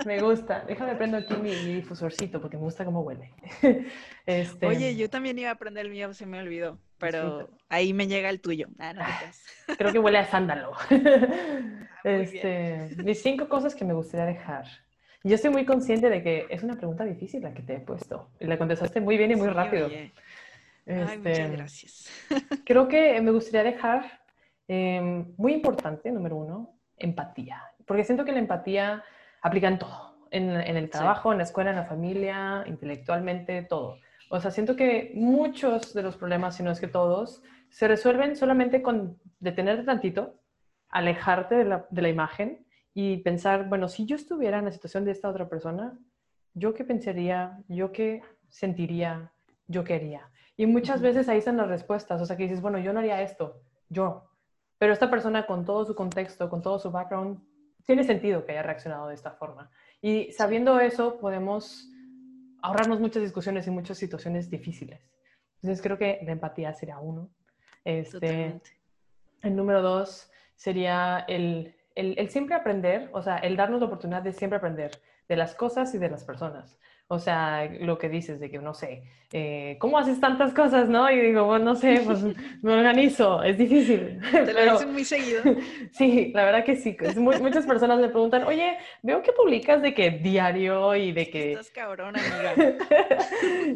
[0.05, 0.63] Me gusta.
[0.67, 3.31] Déjame prendo aquí mi, mi difusorcito porque me gusta cómo huele.
[4.25, 7.63] Este, Oye, yo también iba a aprender el mío, se me olvidó, pero Disfruta.
[7.67, 8.67] ahí me llega el tuyo.
[8.79, 9.43] Ah, no te creas.
[9.77, 10.71] creo que huele a sándalo.
[10.89, 10.99] muy
[12.03, 14.65] Este, mis cinco cosas que me gustaría dejar.
[15.25, 18.29] Yo estoy muy consciente de que es una pregunta difícil la que te he puesto.
[18.39, 19.87] Y la contestaste muy bien y muy Sí, rápido.
[19.87, 20.13] oye.
[20.85, 22.09] Ay, muchas Este, gracias.
[22.65, 24.21] Creo que me gustaría dejar
[24.67, 27.61] eh, muy importante, número uno, empatía.
[27.85, 29.03] Porque siento que la empatía
[29.41, 30.13] aplica en todo.
[30.31, 33.97] En, en el trabajo, en la escuela, en la familia, intelectualmente, todo.
[34.29, 38.35] O sea, siento que muchos de los problemas, si no es que todos, se resuelven
[38.35, 40.39] solamente con detenerte tantito,
[40.89, 45.05] alejarte de la, de la imagen y pensar, bueno, si yo estuviera en la situación
[45.05, 45.97] de esta otra persona,
[46.53, 47.59] ¿yo qué pensaría?
[47.67, 49.31] ¿Yo qué sentiría?
[49.67, 50.29] ¿Yo qué haría?
[50.55, 52.21] Y muchas veces ahí están las respuestas.
[52.21, 54.29] O sea, que dices, bueno, yo no haría esto, yo.
[54.77, 57.39] Pero esta persona con todo su contexto, con todo su background,
[57.85, 59.69] tiene sentido que haya reaccionado de esta forma.
[60.01, 61.89] Y sabiendo eso, podemos
[62.61, 65.01] ahorrarnos muchas discusiones y muchas situaciones difíciles.
[65.55, 67.29] Entonces creo que la empatía sería uno.
[67.83, 68.71] Este, Totalmente.
[69.41, 74.21] el número dos sería el, el, el siempre aprender, o sea, el darnos la oportunidad
[74.21, 74.91] de siempre aprender
[75.27, 76.77] de las cosas y de las personas.
[77.13, 81.09] O sea, lo que dices de que, no sé, eh, ¿cómo haces tantas cosas, no?
[81.11, 82.23] Y digo, bueno, no sé, pues
[82.63, 84.19] me organizo, es difícil.
[84.31, 85.41] Te lo pero- dicen muy seguido.
[85.91, 86.97] Sí, la verdad que sí.
[87.17, 91.51] Muy- muchas personas me preguntan, oye, veo que publicas de que diario y de que...
[91.51, 92.53] Estás cabrón, amiga.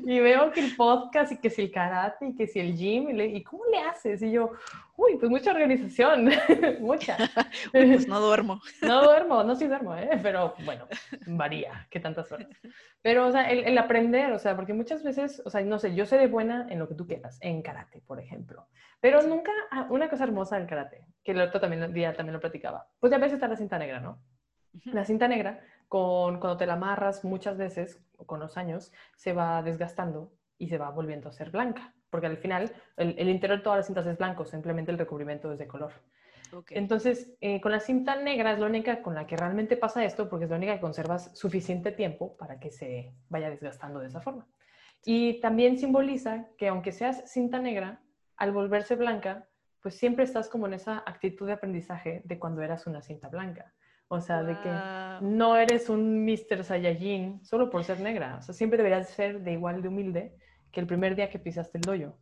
[0.05, 3.09] y veo que el podcast y que si el karate y que si el gym
[3.09, 4.21] y, le- ¿y cómo le haces?
[4.23, 4.51] Y yo,
[4.97, 6.29] uy, pues mucha organización,
[6.81, 7.15] mucha.
[7.73, 8.59] Uy, pues no duermo.
[8.81, 10.19] No duermo, no sí duermo, ¿eh?
[10.21, 10.87] pero bueno,
[11.27, 12.49] varía, qué tantas horas.
[13.01, 15.95] Pero, o sea, el, el aprender, o sea, porque muchas veces, o sea, no sé,
[15.95, 18.67] yo sé de buena en lo que tú quieras, en karate, por ejemplo,
[18.99, 22.39] pero nunca, ah, una cosa hermosa del karate, que el otro también, día también lo
[22.39, 24.19] platicaba, pues ya ves está la cinta negra, ¿no?
[24.85, 29.61] La cinta negra, con, cuando te la amarras muchas veces, con los años, se va
[29.61, 33.63] desgastando y se va volviendo a ser blanca, porque al final el, el interior de
[33.63, 35.91] todas las cintas es blanco, simplemente el recubrimiento es de color.
[36.69, 40.29] Entonces, eh, con la cinta negra es la única con la que realmente pasa esto,
[40.29, 44.21] porque es la única que conservas suficiente tiempo para que se vaya desgastando de esa
[44.21, 44.47] forma.
[45.03, 48.01] Y también simboliza que aunque seas cinta negra,
[48.35, 49.47] al volverse blanca,
[49.81, 53.73] pues siempre estás como en esa actitud de aprendizaje de cuando eras una cinta blanca.
[54.09, 56.63] O sea, de que no eres un Mr.
[56.63, 58.37] Saiyajin solo por ser negra.
[58.39, 60.37] O sea, siempre deberías ser de igual de humilde
[60.71, 62.17] que el primer día que pisaste el dojo.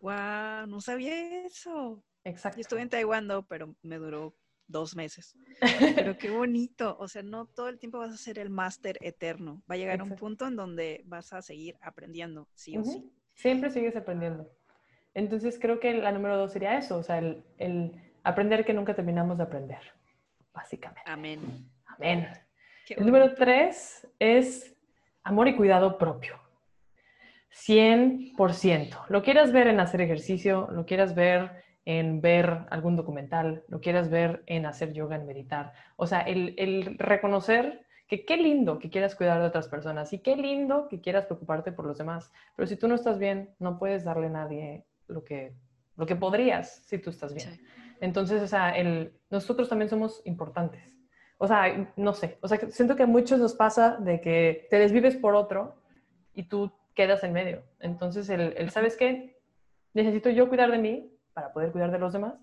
[0.00, 2.04] Guau, no sabía eso.
[2.24, 2.56] Exacto.
[2.58, 4.34] Yo estuve en Taekwondo, pero me duró
[4.66, 5.36] dos meses.
[5.94, 6.96] Pero qué bonito.
[6.98, 9.62] O sea, no todo el tiempo vas a ser el máster eterno.
[9.70, 10.20] Va a llegar un Exacto.
[10.20, 13.12] punto en donde vas a seguir aprendiendo, sí o sí.
[13.34, 14.50] Siempre sigues aprendiendo.
[15.14, 18.94] Entonces creo que la número dos sería eso, o sea, el, el aprender que nunca
[18.94, 19.80] terminamos de aprender,
[20.54, 21.10] básicamente.
[21.10, 21.70] Amén.
[21.84, 22.28] Amén.
[22.86, 24.74] Qué El número tres es
[25.22, 26.40] amor y cuidado propio.
[27.52, 29.06] 100%.
[29.08, 34.08] Lo quieras ver en hacer ejercicio, lo quieras ver en ver algún documental, lo quieras
[34.08, 35.72] ver en hacer yoga, en meditar.
[35.96, 40.18] O sea, el, el reconocer que qué lindo que quieras cuidar de otras personas y
[40.18, 42.30] qué lindo que quieras preocuparte por los demás.
[42.56, 45.54] Pero si tú no estás bien, no puedes darle a nadie lo que,
[45.96, 47.54] lo que podrías si tú estás bien.
[47.54, 47.60] Sí.
[48.00, 50.82] Entonces, o sea, el, nosotros también somos importantes.
[51.38, 54.78] O sea, no sé, o sea, siento que a muchos nos pasa de que te
[54.78, 55.74] desvives por otro
[56.34, 57.62] y tú quedas en medio.
[57.80, 59.40] Entonces, el, el ¿sabes qué?
[59.94, 62.34] Necesito yo cuidar de mí para poder cuidar de los demás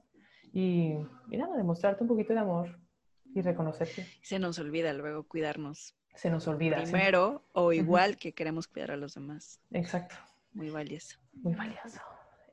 [0.54, 0.94] y,
[1.30, 2.80] y nada, demostrarte un poquito de amor
[3.34, 4.06] y reconocerte.
[4.22, 6.78] Se nos olvida luego cuidarnos Se nos olvida.
[6.80, 6.92] ¿sí?
[6.92, 9.60] primero o igual que queremos cuidar a los demás.
[9.72, 10.16] Exacto.
[10.54, 11.18] Muy valioso.
[11.34, 12.00] Muy valioso.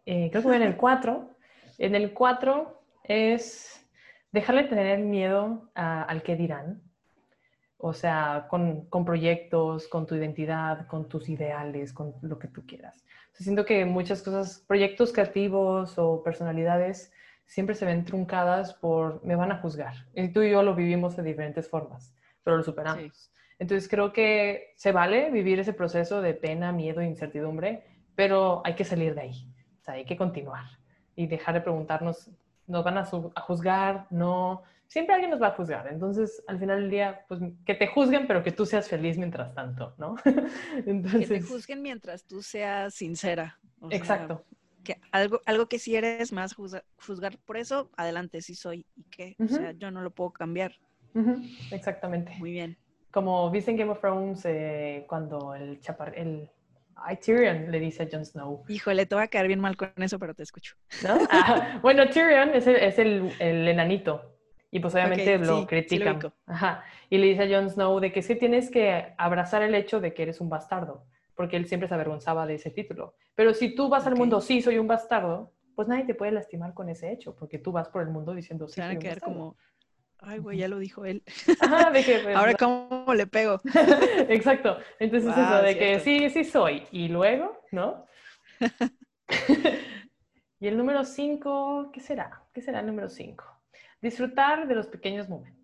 [0.04, 1.36] Eh, creo que voy en el 4.
[1.78, 3.86] En el 4 es
[4.32, 6.82] dejarle tener miedo a- al que dirán.
[7.78, 12.64] O sea, con, con proyectos, con tu identidad, con tus ideales, con lo que tú
[12.66, 13.04] quieras.
[13.32, 17.12] Siento que muchas cosas, proyectos creativos o personalidades,
[17.44, 19.94] siempre se ven truncadas por me van a juzgar.
[20.14, 23.30] Y tú y yo lo vivimos de diferentes formas, pero lo superamos.
[23.58, 28.74] Entonces creo que se vale vivir ese proceso de pena, miedo e incertidumbre, pero hay
[28.74, 29.48] que salir de ahí.
[29.80, 30.64] O sea, hay que continuar
[31.14, 32.30] y dejar de preguntarnos,
[32.66, 34.06] ¿nos van a, juzgar?
[34.10, 34.62] No.
[34.88, 35.88] Siempre alguien nos va a juzgar.
[35.88, 39.54] Entonces, al final del día, pues que te juzguen, pero que tú seas feliz mientras
[39.54, 40.14] tanto, ¿no?
[40.24, 43.58] Que Entonces, te juzguen mientras tú seas sincera.
[43.80, 44.44] O sea, exacto.
[44.84, 48.86] que algo, algo que si eres más juzgar, juzgar por eso, adelante, sí soy.
[48.94, 49.36] ¿Y qué?
[49.40, 49.56] O Ujú.
[49.56, 50.72] sea, yo no lo puedo cambiar.
[51.70, 52.34] Exactamente.
[52.38, 52.76] Muy bien.
[53.10, 56.50] Como viste en Game of Thrones, eh, cuando el chapar, el
[56.96, 59.92] ay, Tyrion le dice a Jon Snow, Híjole, te va a quedar bien mal con
[60.02, 60.74] eso, pero te escucho.
[61.00, 61.22] ¿no?
[61.28, 64.32] Ah, bueno, Tyrion es el, es el, el enanito.
[64.70, 66.32] Y pues obviamente Ok, lo sí, sí lo critican.
[66.46, 66.84] Ajá.
[67.08, 70.12] Y le dice a Jon Snow de que que tienes que abrazar el hecho de
[70.12, 73.14] que eres un bastardo, porque él siempre se avergonzaba de ese título.
[73.34, 74.16] Pero si tú vas al Ok.
[74.16, 77.72] mundo, sí, soy un bastardo, pues nadie te puede lastimar con ese hecho, porque tú
[77.72, 79.20] vas por el mundo diciendo, sí, Se van soy a un bastardo.
[79.20, 79.56] como,
[80.18, 81.22] Ay, güey, ya lo dijo él.
[81.60, 83.60] Ajá, pues, Ahora, ¿cómo le pego?
[84.28, 84.78] Exacto.
[84.98, 86.82] Entonces Wow, eso de que sí, sí soy.
[86.90, 88.06] Y luego, ¿no?
[90.60, 92.42] y el número cinco, ¿qué será?
[92.52, 93.44] ¿Qué será el número cinco?
[94.00, 95.55] Disfrutar de los pequeños momentos.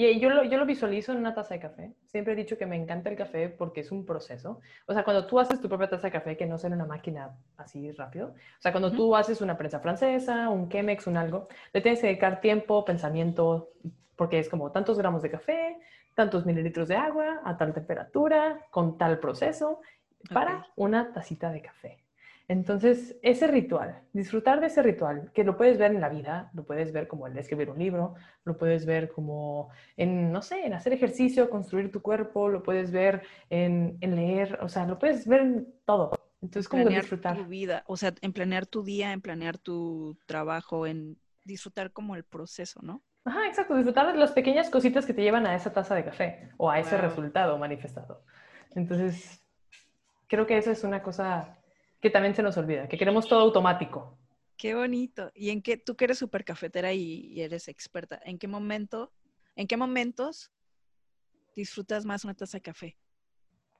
[0.00, 1.92] Y yo lo, yo lo visualizo en una taza de café.
[2.06, 4.60] Siempre he dicho que me encanta el café porque es un proceso.
[4.86, 6.86] O sea, cuando tú haces tu propia taza de café, que no sea en una
[6.86, 8.28] máquina así rápido.
[8.28, 12.06] O sea, cuando tú haces una prensa francesa, un Chemex, un algo, le tienes que
[12.06, 13.70] dedicar tiempo, pensamiento,
[14.14, 15.76] porque es como tantos gramos de café,
[16.14, 19.80] tantos mililitros de agua, a tal temperatura, con tal proceso,
[20.32, 22.04] para una tacita de café.
[22.48, 26.64] Entonces, ese ritual, disfrutar de ese ritual, que lo puedes ver en la vida, lo
[26.64, 29.68] puedes ver como el escribir un libro, lo puedes ver como
[29.98, 34.58] en, no sé, en hacer ejercicio, construir tu cuerpo, lo puedes ver en, en leer,
[34.62, 36.10] o sea, lo puedes ver en todo.
[36.40, 37.36] Entonces, como disfrutar.
[37.36, 42.14] tu vida, o sea, en planear tu día, en planear tu trabajo, en disfrutar como
[42.16, 43.02] el proceso, ¿no?
[43.26, 46.48] Ajá, exacto, disfrutar de las pequeñas cositas que te llevan a esa taza de café
[46.56, 47.08] o a ese Wow.
[47.08, 48.22] resultado manifestado.
[48.74, 49.42] Entonces,
[50.28, 51.57] creo que eso es una cosa
[52.00, 54.18] que también se nos olvida, que queremos todo automático.
[54.56, 55.30] Qué bonito.
[55.34, 59.12] ¿Y en qué, tú que eres súper cafetera y, y eres experta, ¿en qué momento,
[59.56, 60.50] en qué momentos
[61.54, 62.96] disfrutas más una taza de café?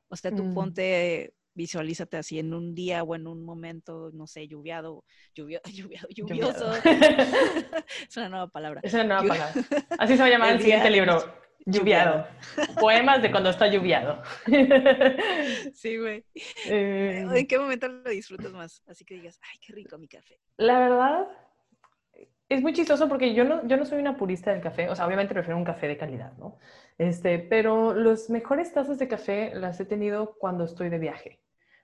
[0.09, 0.55] O sea, tú Mm.
[0.55, 5.05] ponte, visualízate así en un día o en un momento, no sé, lluviado,
[5.35, 6.73] lluvio, lluviado, lluvioso.
[8.09, 8.81] es una nueva palabra.
[8.85, 9.53] Es una nueva palabra.
[9.99, 11.48] Así se va a llamar el, El siguiente libro.
[11.67, 12.27] Lluviado.
[12.81, 14.23] Poemas de cuando está lluviado.
[15.75, 16.25] Sí, güey.
[16.67, 18.83] Eh, ¿En qué momento lo disfrutas más?
[18.87, 20.41] Así que digas, ay, qué rico mi café.
[20.57, 21.29] La verdad,
[22.49, 24.89] es muy chistoso porque yo no, yo no soy una purista del café.
[24.89, 26.59] O sea, obviamente prefiero un café de calidad, ¿no?
[26.97, 31.41] Este, pero las mejores tazas de café las he tenido cuando estoy de viaje.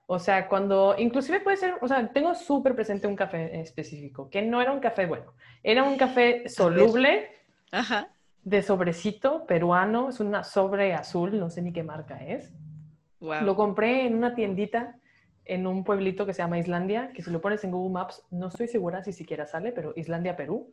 [0.07, 4.43] O sea, cuando, inclusive puede ser, o sea, tengo súper presente un café específico, que
[4.43, 7.31] no era un café bueno, era un café soluble,
[7.73, 8.09] Ajá.
[8.45, 12.53] De sobrecito peruano, es una sobre azul, no sé ni qué marca es.
[13.21, 13.43] Wow.
[13.43, 14.99] Lo compré en una tiendita
[15.47, 18.49] en un pueblito que se llama Islandia, que si lo pones en Google Maps, no
[18.49, 20.73] estoy segura si siquiera sale, pero Islandia, Perú.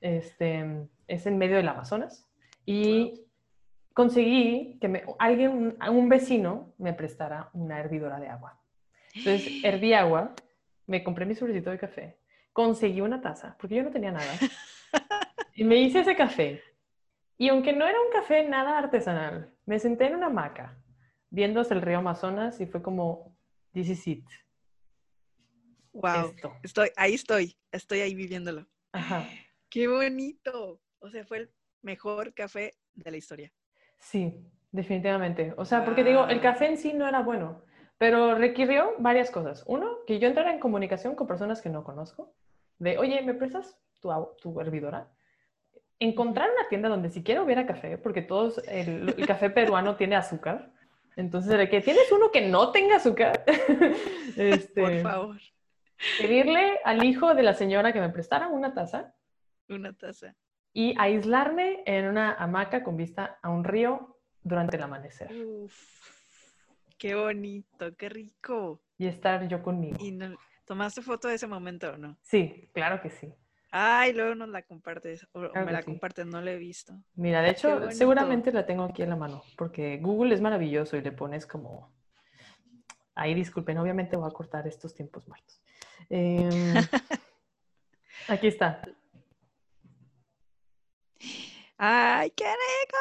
[0.00, 2.28] Este, es en medio del Amazonas.
[2.64, 3.22] Y
[3.92, 8.58] conseguí que me, alguien, un vecino, me prestara una hervidora de agua.
[9.14, 10.34] Entonces, herví agua,
[10.86, 12.18] me compré mi sobrecito de café,
[12.52, 14.32] conseguí una taza, porque yo no tenía nada,
[15.54, 16.62] y me hice ese café.
[17.40, 20.76] Y aunque no era un café nada artesanal, me senté en una hamaca
[21.30, 23.34] viendo hacia el río Amazonas y fue como,
[23.72, 24.26] this is it.
[25.94, 26.34] Wow.
[26.36, 26.52] Esto.
[26.62, 28.66] Estoy, ahí estoy, estoy ahí viviéndolo.
[28.92, 29.26] Ajá.
[29.70, 30.82] Qué bonito.
[30.98, 33.50] O sea, fue el mejor café de la historia.
[33.98, 35.54] Sí, definitivamente.
[35.56, 36.42] O sea, porque digo, el Wow.
[36.42, 37.64] café en sí no era bueno,
[37.96, 39.64] pero requirió varias cosas.
[39.66, 42.34] Uno, que yo entrara en comunicación con personas que no conozco,
[42.78, 44.10] de, oye, ¿me prestas tu,
[44.42, 45.10] tu hervidora?
[46.00, 50.72] Encontrar una tienda donde siquiera hubiera café, porque todos, el, el café peruano tiene azúcar.
[51.16, 53.44] Entonces, de que tienes uno que no tenga azúcar,
[54.36, 55.36] este, Por favor,
[56.18, 59.14] pedirle al hijo de la señora que me prestara una taza
[59.68, 60.34] una taza.
[60.72, 65.74] y aislarme en una hamaca con vista a un río durante el amanecer Uf,
[66.96, 68.80] qué bonito, qué rico.
[68.96, 69.98] y estar yo conmigo.
[70.00, 72.16] ¿Y no- tomaste foto de ese momento o no?
[72.22, 73.32] Sí, claro que sí.
[73.70, 75.26] Ay, luego nos la compartes.
[75.32, 75.84] O, Claro me la sí.
[75.84, 76.92] compartes, no la he visto.
[77.14, 81.02] Mira, de hecho, seguramente la tengo aquí en la mano, porque Google es maravilloso y
[81.02, 81.92] le pones como...
[83.14, 85.62] Ahí disculpen, obviamente voy a cortar estos tiempos muertos.
[86.08, 86.74] Em,
[88.28, 88.82] aquí está.
[91.76, 92.98] ¡Ay, qué rico!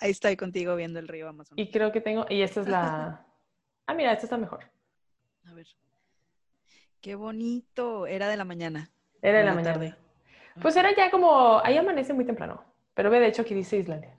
[0.00, 1.64] Ahí estoy contigo viendo el río Amazonas.
[1.64, 2.26] Y creo que tengo...
[2.28, 3.26] Y esta es la...
[3.86, 4.70] Ah, mira, esta está mejor.
[5.46, 5.66] A ver.
[7.00, 8.06] Qué bonito.
[8.06, 8.92] Era de la mañana.
[9.22, 9.72] Era o la en mañana.
[9.74, 9.94] tarde.
[10.60, 11.60] Pues era ya como...
[11.64, 12.64] Ahí amanece muy temprano.
[12.94, 14.16] Pero ve, de hecho, aquí dice Islandia.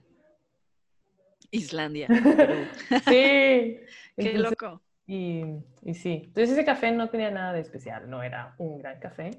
[1.50, 2.08] Islandia.
[3.04, 3.80] Sí.
[4.16, 4.82] Qué Entonces, loco.
[5.06, 5.42] Y,
[5.82, 9.30] y sí, entonces ese café no tenía nada de especial, no era un gran café,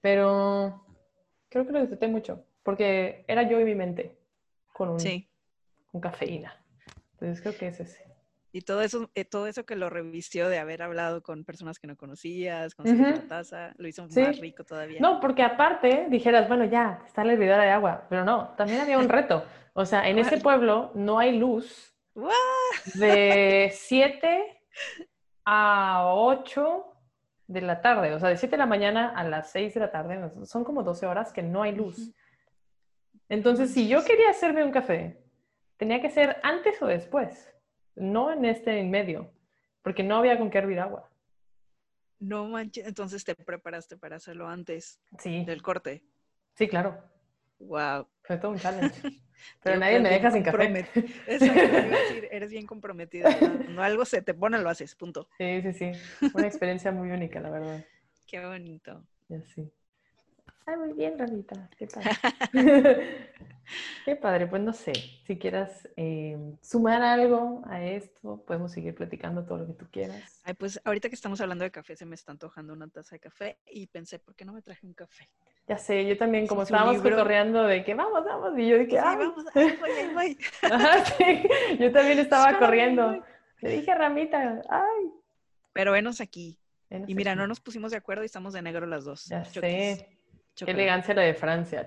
[0.00, 0.86] pero
[1.48, 4.16] creo que lo disfruté mucho, porque era yo y mi mente
[4.72, 5.28] con, un, Sí.
[5.92, 6.64] con cafeína.
[7.12, 8.04] Entonces creo que es ese.
[8.52, 11.86] Y todo eso, eh, todo eso que lo revistió de haber hablado con personas que
[11.86, 13.16] no conocías, conseguir Ujú.
[13.16, 14.20] la taza, lo hizo Sí.
[14.20, 15.00] más rico todavía.
[15.00, 18.98] No, porque aparte dijeras, bueno, ya, está la hervidora de agua, pero no, también había
[18.98, 19.44] un reto.
[19.74, 21.94] O sea, en ese pueblo no hay luz
[22.94, 24.62] de 7
[25.44, 26.92] a 8
[27.46, 29.90] de la tarde, o sea, de 7 de la mañana a las 6 de la
[29.90, 32.12] tarde, son como 12 horas que no hay luz.
[33.28, 35.22] Entonces, si yo quería hacerme un café,
[35.76, 37.52] tenía que ser antes o después,
[37.96, 39.30] no en este en medio,
[39.82, 41.10] porque no había con qué hervir agua.
[42.18, 46.02] No manches, entonces te preparaste para hacerlo antes Sí, del corte.
[46.54, 47.02] sí, claro.
[47.58, 48.06] Wow.
[48.22, 49.00] Fue todo un challenge.
[49.62, 50.86] Pero nadie me deja sin café.
[51.26, 53.28] Exacto, decir, eres bien comprometida.
[53.40, 53.74] ¿no?
[53.74, 55.28] no algo se te pone, lo haces, punto.
[55.38, 55.92] Sí, sí, sí.
[56.34, 57.84] Una experiencia muy única, la verdad.
[58.26, 59.06] Qué bonito.
[59.28, 59.70] Ya sí.
[60.66, 61.68] Ay, muy bien, Ramita.
[61.78, 62.10] Qué padre.
[64.04, 64.46] Qué padre.
[64.46, 64.92] Pues no sé,
[65.26, 70.40] si quieras eh, sumar algo a esto, podemos seguir platicando todo lo que tú quieras.
[70.44, 73.20] Ay, pues ahorita que estamos hablando de café, se me está antojando una taza de
[73.20, 75.28] café y pensé, ¿por qué no me traje un café?
[75.68, 78.96] Ya sé, yo también, como estábamos cotorreando de que vamos, vamos, y yo dije, Sí,
[79.04, 80.38] ay, vamos, ahí voy, ahí voy.
[80.62, 81.42] Ajá, sí.
[81.80, 83.24] Yo también estaba Sí, corriendo.
[83.62, 85.10] Le dije a Ramita, ay.
[85.72, 86.56] Pero venos aquí.
[86.88, 87.38] venos Y mira, aquí.
[87.40, 89.24] no nos pusimos de acuerdo y estamos de negro las dos.
[89.24, 90.15] Ya sé.
[90.64, 91.86] Qué elegancia la de Francia.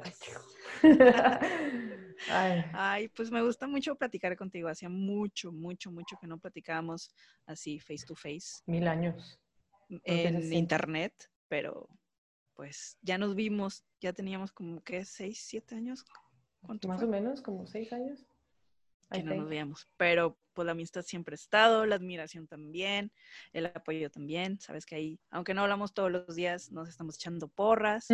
[2.29, 4.67] Ay, Ay, pues me gusta mucho platicar contigo.
[4.69, 7.13] Hacía mucho, mucho, mucho que no platicábamos
[7.45, 9.39] así face to face mil años.
[10.03, 11.13] en internet,
[11.47, 11.87] pero
[12.55, 16.05] pues ya nos vimos, ya teníamos como que seis, siete años.
[16.61, 17.07] ¿Cuánto Más fue?
[17.07, 18.25] o menos, como seis años.
[19.09, 19.87] Que no nos veíamos.
[19.97, 23.11] Pero pues la amistad siempre ha estado, la admiración también,
[23.53, 24.59] el apoyo también.
[24.59, 28.09] Sabes que ahí, aunque no hablamos todos los días, nos estamos echando porras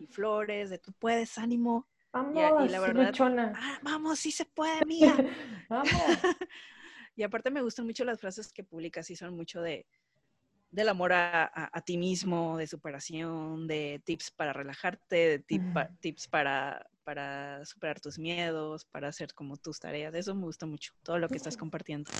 [0.00, 1.88] y flores de tú puedes, ánimo.
[2.12, 3.12] Vamos, la verdad-.
[3.54, 5.14] Ah, vamos, sí se puede, mía.
[5.68, 5.90] Vamos.
[7.16, 9.86] y aparte me gustan mucho las frases que publicas y son mucho de
[10.70, 15.72] del amor a, a- a ti mismo, de superación, de tips para relajarte, de tip-
[15.72, 20.12] pa- tips para, para superar tus miedos, para hacer como tus tareas.
[20.12, 22.10] Eso me gusta mucho, todo lo que estás compartiendo.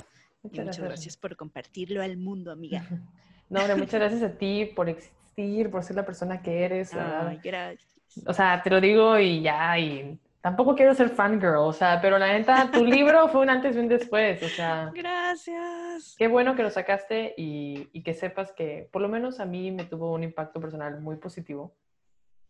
[0.45, 2.87] Y muchas gracias por compartirlo al mundo, amiga.
[3.49, 6.93] No, hombre, muchas gracias a ti por existir, por ser la persona que eres.
[6.95, 7.89] Ay, gracias.
[8.27, 12.19] O sea, te lo digo y ya, y tampoco quiero ser fangirl, o sea, pero
[12.19, 16.17] la neta, tu libro fue un antes y un después, o sea, Gracias.
[16.19, 19.71] qué bueno que lo sacaste y, y que sepas que por lo menos a mí
[19.71, 21.73] me tuvo un impacto personal muy positivo.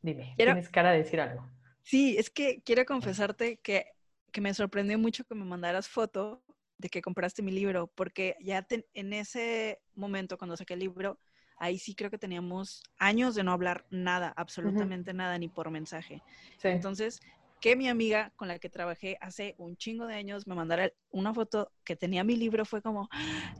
[0.01, 1.47] Dime, Quiero- tienes cara de decir algo.
[1.87, 3.87] Sí, es que quiero confesarte que,
[4.32, 6.43] que me sorprendió mucho que me mandaras foto
[6.78, 11.20] de que compraste mi libro, porque ya te- en ese momento, cuando saqué el libro,
[11.59, 16.24] ahí sí creo que teníamos años de no hablar nada, absolutamente nada, ni por mensaje.
[16.59, 16.68] Sí.
[16.68, 17.20] Entonces,
[17.61, 21.32] que mi amiga con la que trabajé hace un chingo de años me mandara una
[21.32, 23.09] foto que tenía mi libro, fue como,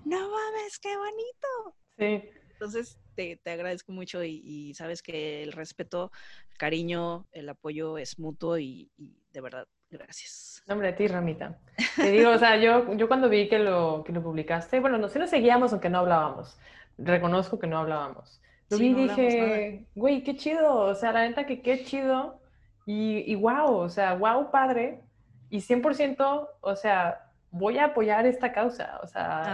[0.05, 1.77] no mames, qué bonito.
[1.99, 2.23] sí.
[2.51, 6.13] Entonces, te, te agradezco mucho y, y sabes que el respeto,
[6.51, 10.63] el cariño, el apoyo es mutuo y, y de verdad, gracias.
[10.67, 11.59] Nombre de ti, Ramita.
[11.97, 15.09] Te digo, o sea, yo, yo cuando vi que lo, que lo publicaste, bueno, no,
[15.09, 16.57] sí nos seguíamos aunque no hablábamos.
[16.99, 18.41] Reconozco que no hablábamos.
[18.71, 20.75] Lo Sí, vi y no dije, güey, qué chido.
[20.75, 22.41] O sea, la neta que qué chido.
[22.85, 25.03] Y, y wow, o sea, wow, padre.
[25.51, 28.99] Y 100%, o sea, voy a apoyar esta causa.
[29.03, 29.47] O sea,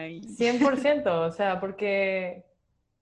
[0.00, 2.44] Ay, 100%, o sea, porque,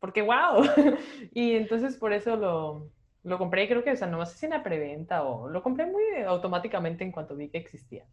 [0.06, 0.62] porque wow.
[1.32, 2.92] Y entonces por eso lo,
[3.24, 5.86] lo compré, creo que, o sea, no sé si en la preventa o lo compré
[5.86, 8.06] muy automáticamente en cuanto vi que existía.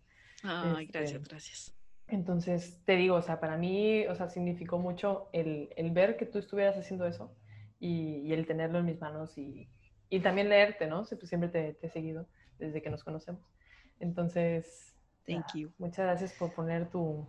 [0.43, 1.77] ay, Este, gracias, gracias.
[2.07, 6.25] Entonces, te digo, o sea, para mí, o sea, significó mucho el, el ver que
[6.25, 7.37] tú estuvieras haciendo eso
[7.79, 9.69] y, y el tenerlo en mis manos y,
[10.09, 11.05] y también leerte, ¿no?
[11.05, 12.27] Si tú siempre te, te he seguido
[12.59, 13.43] desde que nos conocemos.
[13.99, 15.73] Entonces, Thank ah, you.
[15.77, 17.27] muchas gracias por poner tu,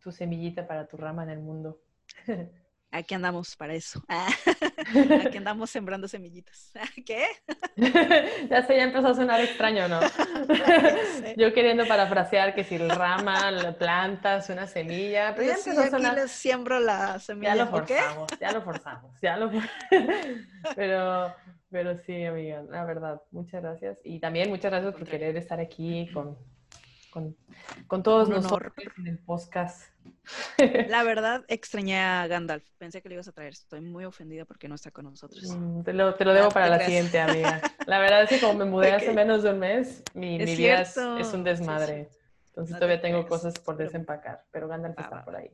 [0.00, 1.80] tu semillita para tu rama en el mundo.
[2.96, 4.00] Aquí andamos para eso.
[4.08, 4.28] Ah,
[5.26, 6.70] Aquí andamos sembrando semillitas.
[7.04, 7.26] ¿Qué?
[8.50, 10.00] ya sé, ya empezó a sonar extraño, ¿no?
[10.00, 11.34] sé.
[11.36, 15.70] Yo queriendo parafrasear que si el rama, la planta, es una semilla, pero ya Sí,
[15.70, 17.54] empezó a aquí les siembro la Ya semilla.
[17.56, 17.96] lo ¿o qué?
[17.96, 19.50] forzamos, ya lo forzamos, ya lo
[20.76, 21.34] pero,
[21.70, 23.98] pero sí, amiga, la verdad, muchas gracias.
[24.04, 26.38] Y también muchas gracias por querer estar aquí con,
[27.14, 27.36] con,
[27.86, 28.92] con todos Un nosotros honor.
[28.98, 29.92] en el podcast.
[30.84, 32.64] La verdad, extrañé a Gandalf.
[32.78, 33.52] Pensé que le ibas a traer.
[33.54, 35.42] Estoy muy ofendida porque no está con nosotros.
[35.56, 36.86] Mm, Te lo, te lo debo Ah, para te la creas.
[36.86, 37.60] siguiente, amiga.
[37.86, 39.16] La verdad es que como me mudé hace Ok.
[39.16, 42.10] menos de un mes, mi, mi vida es, un sí, desmadre.
[42.48, 45.50] Entonces No te todavía tengo creas, cosas por desempacar, pero Gandalf está va, por ahí.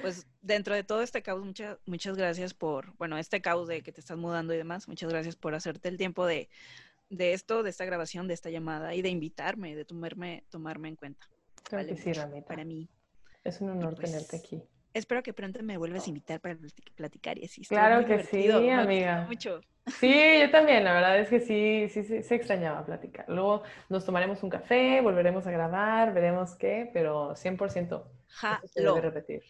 [0.00, 3.92] Pues dentro de todo este caos, muchas, muchas gracias por, bueno, este caos de que
[3.92, 6.48] te estás mudando y demás, muchas gracias por hacerte el tiempo de,
[7.08, 10.96] de esto, de esta grabación, de esta llamada y de invitarme, de tomarme, tomarme en
[10.96, 11.28] cuenta
[11.62, 12.46] Claro que Vale sí, mucho Ramita.
[12.46, 12.88] para mí.
[13.44, 14.62] Es un honor pues, tenerte aquí.
[14.94, 17.62] Espero que pronto me vuelvas a invitar para plati- platicar y así.
[17.64, 19.26] Claro que sí, me amiga.
[19.26, 19.60] Mucho.
[19.86, 23.24] Sí, yo también, la verdad es que sí, sí, sí, se extrañaba platicar.
[23.28, 29.00] Luego nos tomaremos un café, volveremos a grabar, veremos qué, pero 100% Ja, se debe
[29.00, 29.42] repetir.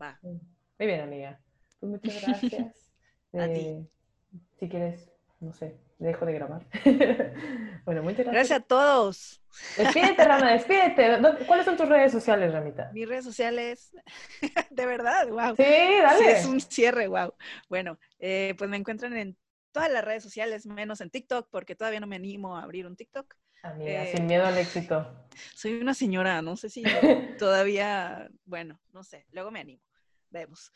[0.00, 0.18] Va.
[0.22, 0.40] Muy
[0.86, 1.40] bien, amiga.
[1.80, 2.92] Pues muchas gracias.
[3.32, 3.60] A ti.
[3.60, 3.86] Eh,
[4.58, 6.66] Si quieres, no sé, dejo de grabar.
[7.84, 8.32] bueno, muchas gracias.
[8.32, 9.42] Gracias a todos.
[9.76, 11.18] Despídete, Rama, despídete.
[11.18, 12.90] ¿Dó- ¿Cuáles son tus redes sociales, Ramita?
[12.92, 13.92] Mis redes sociales,
[14.70, 15.54] de verdad, wow.
[15.56, 15.62] Sí,
[16.02, 16.18] dale.
[16.18, 17.34] Sí, es un cierre, wow.
[17.68, 19.36] Bueno, eh, pues me encuentran en
[19.72, 22.96] todas las redes sociales, menos en TikTok, porque todavía no me animo a abrir un
[22.96, 23.34] TikTok.
[23.62, 25.06] Amiga, Eh, sin miedo al éxito.
[25.54, 26.84] Soy una señora, no sé si
[27.38, 29.82] todavía, bueno, no sé, luego me animo.
[30.30, 30.72] Vemos.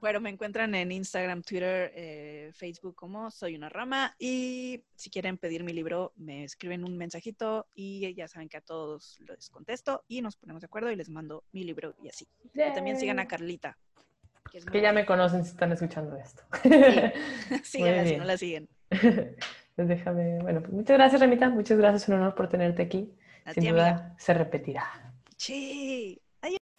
[0.00, 5.36] Bueno, me encuentran en Instagram, Twitter, eh, Facebook como Soy una Rama y si quieren
[5.36, 10.04] pedir mi libro me escriben un mensajito y ya saben que a todos les contesto
[10.08, 12.26] y nos ponemos de acuerdo y les mando mi libro y así.
[12.54, 13.28] Y también sigan a.
[13.28, 13.76] Carlita.
[14.50, 16.42] Que, es Que ya me conocen si están escuchando esto.
[17.62, 18.68] Síganla si no la siguen.
[19.76, 21.48] Pues déjame, bueno, pues muchas gracias, Remita.
[21.48, 23.14] Muchas gracias, un honor por tenerte aquí.
[23.46, 24.14] A Sin ti, duda amiga.
[24.18, 25.14] se repetirá.
[25.38, 26.19] Sí.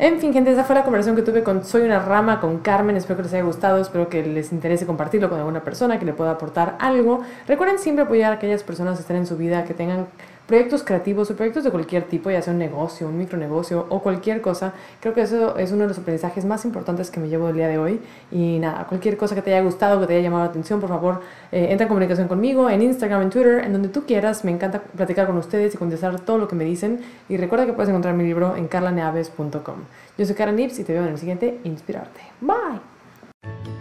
[0.01, 2.97] En fin, gente, esa fue la conversación que tuve con Soy una Rama, con Carmen.
[2.97, 6.13] Espero que les haya gustado, espero que les interese compartirlo con alguna persona que le
[6.13, 7.21] pueda aportar algo.
[7.47, 10.07] Recuerden siempre apoyar a aquellas personas que estén en su vida, que tengan
[10.51, 14.41] proyectos creativos o proyectos de cualquier tipo, ya sea un negocio, un micronegocio o cualquier
[14.41, 14.73] cosa.
[14.99, 17.69] Creo que eso es uno de los aprendizajes más importantes que me llevo del día
[17.69, 18.01] de hoy.
[18.33, 20.89] Y nada, cualquier cosa que te haya gustado, que te haya llamado la atención, por
[20.89, 21.21] favor,
[21.53, 24.43] eh, entra en comunicación conmigo en Instagram, en Twitter, en donde tú quieras.
[24.43, 26.99] Me encanta platicar con ustedes y contestar todo lo que me dicen.
[27.29, 29.75] Y recuerda que puedes encontrar mi libro en carlaneaves.com.
[30.17, 32.19] Yo soy Karen Nips y te veo en el siguiente Inspirarte.
[32.41, 33.80] Bye.